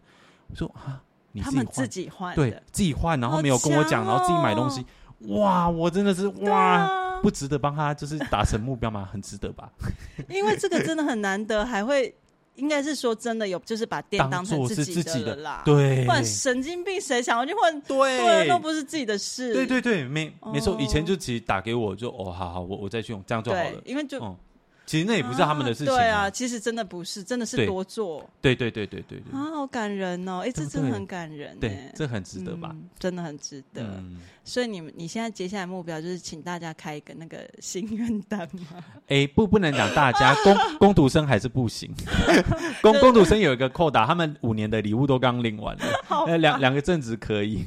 [0.47, 1.01] 我说啊。
[1.42, 4.86] 他们自己换，对，自己换，然后没有跟我讲，哦、然后自己买东西，
[5.34, 9.08] 哇，我真的是哇，啊、不值得帮他就是达成目标吗？
[9.12, 9.72] 很值得吧？
[10.30, 12.14] 因为这个真的很难得，还会
[12.56, 17.82] 应该是说真的有，就是把店当成自己的啦，对，不然神经病谁想要去换？
[17.82, 19.54] 对，对，都不是自己的事。
[19.54, 24.38] 对对对，没没错，以前就直接打给我就哦，好好，我我再去用，这样就好了，因为就。
[24.86, 25.98] 嗯其实那也不是他们的事情，啊啊。
[25.98, 28.30] 对啊，其实真的不是，真的是多做。
[28.40, 29.34] 对对对对对对。
[29.34, 30.42] 啊，好感人哦！
[30.46, 31.58] 哎，这真的很感人。
[31.60, 32.70] 对，这很值得吧？
[32.72, 33.82] 嗯、真的很值得。
[33.82, 38.84] 嗯、所以你们你现在接下来目标就是请大家开一个那个心愿单吗？
[39.10, 41.92] 哎，不，不能讲大家， 工工读生还是不行。
[42.84, 46.38] 工工读生有一个扣打，他们五年的礼物都刚领完了。
[46.38, 47.66] 两两个正职可以。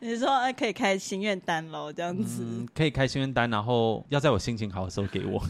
[0.00, 0.28] 你说
[0.58, 1.92] 可以开心愿单喽？
[1.92, 5.40] 这样子、嗯、可以开心愿单，然后要在我心情好的时候给我。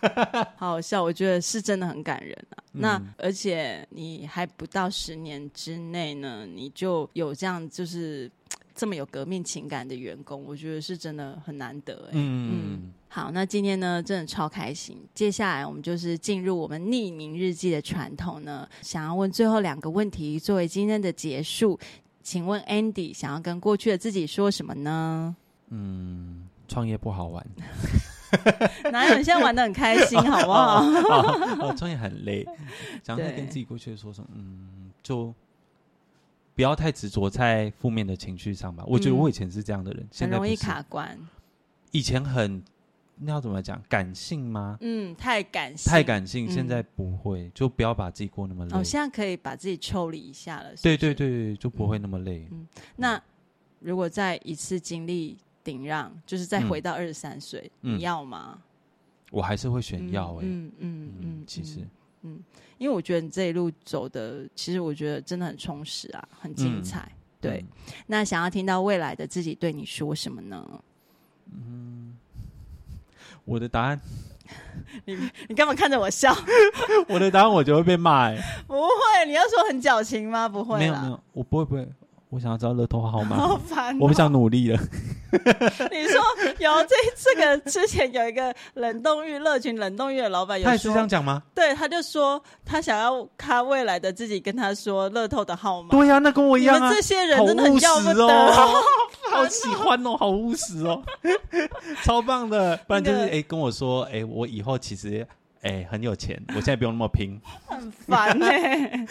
[0.56, 2.62] 好好笑，我觉得是真的很感人啊。
[2.72, 8.30] 嗯、那而且你还不到十年之内呢，你就有这样就是
[8.74, 12.10] 这么有革命情感的员工，我觉得是真的很难得哎。
[12.12, 12.92] 嗯嗯。
[13.08, 14.98] 好，那今天呢，真的超开心。
[15.14, 21.78] 接下来我们就是进入我们匿名日记的传统呢，想要问最后两个问题作为今天的结束。
[22.22, 25.34] 请问 Andy 想要跟过去的自己说什么呢？
[25.70, 27.46] 嗯，创业不好玩。
[28.90, 29.16] 哪有？
[29.16, 30.82] 你现在玩的很开心， 好不好？
[31.66, 32.46] 我创业很累，
[33.02, 34.28] 想要跟自己过去说什么？
[34.34, 35.32] 嗯，就
[36.54, 38.84] 不要太执着在负面的情绪上吧。
[38.86, 41.18] 我觉得我以前是这样的人，现在容易卡关。
[41.92, 42.62] 以前很
[43.18, 43.80] 那要怎么讲？
[43.88, 44.76] 感性吗？
[44.80, 46.50] 嗯，太感性，太感性。
[46.50, 48.76] 现在不会，就不要把自己过那么累。
[48.76, 50.74] 哦，现在可以把自己抽离一下了。
[50.82, 52.46] 对对对，就不会那么累。
[52.50, 52.66] 嗯，
[52.96, 53.22] 那
[53.80, 55.38] 如果再一次经历。
[55.66, 58.56] 顶让就是再回到二十三岁，你要吗？
[59.32, 61.80] 我还是会选要哎，嗯嗯嗯，其实，
[62.22, 62.38] 嗯，
[62.78, 67.10] 因为我觉得你这一路走的，其实我觉得真的很充实啊，很精彩。
[67.40, 67.64] 对，
[68.06, 70.80] 那想要听到未来的自己对你说什么呢？
[71.52, 72.16] 嗯，
[73.44, 74.00] 我的答案，
[75.04, 75.16] 你
[75.48, 76.32] 你干嘛看着我笑？
[77.10, 78.36] 我的答案我就会被骂哎，
[78.68, 80.48] 不会，你要说很矫情吗？
[80.48, 81.88] 不会，没有没有，我不会不会。
[82.28, 83.98] 我想要知道乐透号码，好烦喔！
[84.00, 84.78] 我不想努力了。
[85.32, 86.20] 你说
[86.58, 91.42] 有这这个之前有一个冷冻浴乐群冷冻浴的老板，有他也是这样讲吗？
[91.54, 95.90] 对，他就说他想要他未来的自己跟他说乐透的号码。
[95.90, 96.92] 对呀，那跟我一样啊！
[96.92, 98.26] 这些人真的很要不得，
[99.30, 101.00] 好喜欢哦，好务实哦，
[102.02, 102.76] 超棒的。
[102.88, 105.26] 不然就是哎，跟我说哎，我以后其实。
[105.66, 109.04] 哎、欸，很有钱，我现在不用那么拼，很烦呢、欸。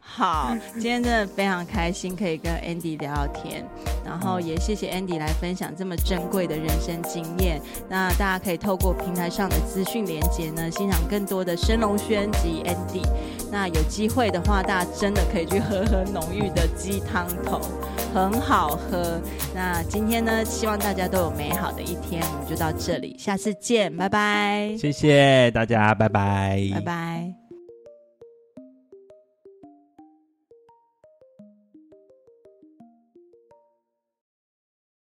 [0.00, 3.62] 好，今天真的非常开心，可以跟 Andy 聊聊天，
[4.02, 7.60] 然后也谢谢 Andy 来分享这么珍贵的人生经验。
[7.90, 13.06] 那大家可以透过平台上的资讯连接呢，欣赏更多的升龙轩及 Andy。
[13.50, 17.60] 那有机会的话，大家真的可以去喝喝浓郁的鸡汤头，
[18.14, 19.20] 很好喝。
[19.54, 24.74] 那今天呢，希望大家都有美好的一天，我们就到这里，下次见，拜拜。
[24.78, 25.50] 谢谢
[25.82, 25.94] 大家。
[25.94, 27.41] 拜拜，拜拜。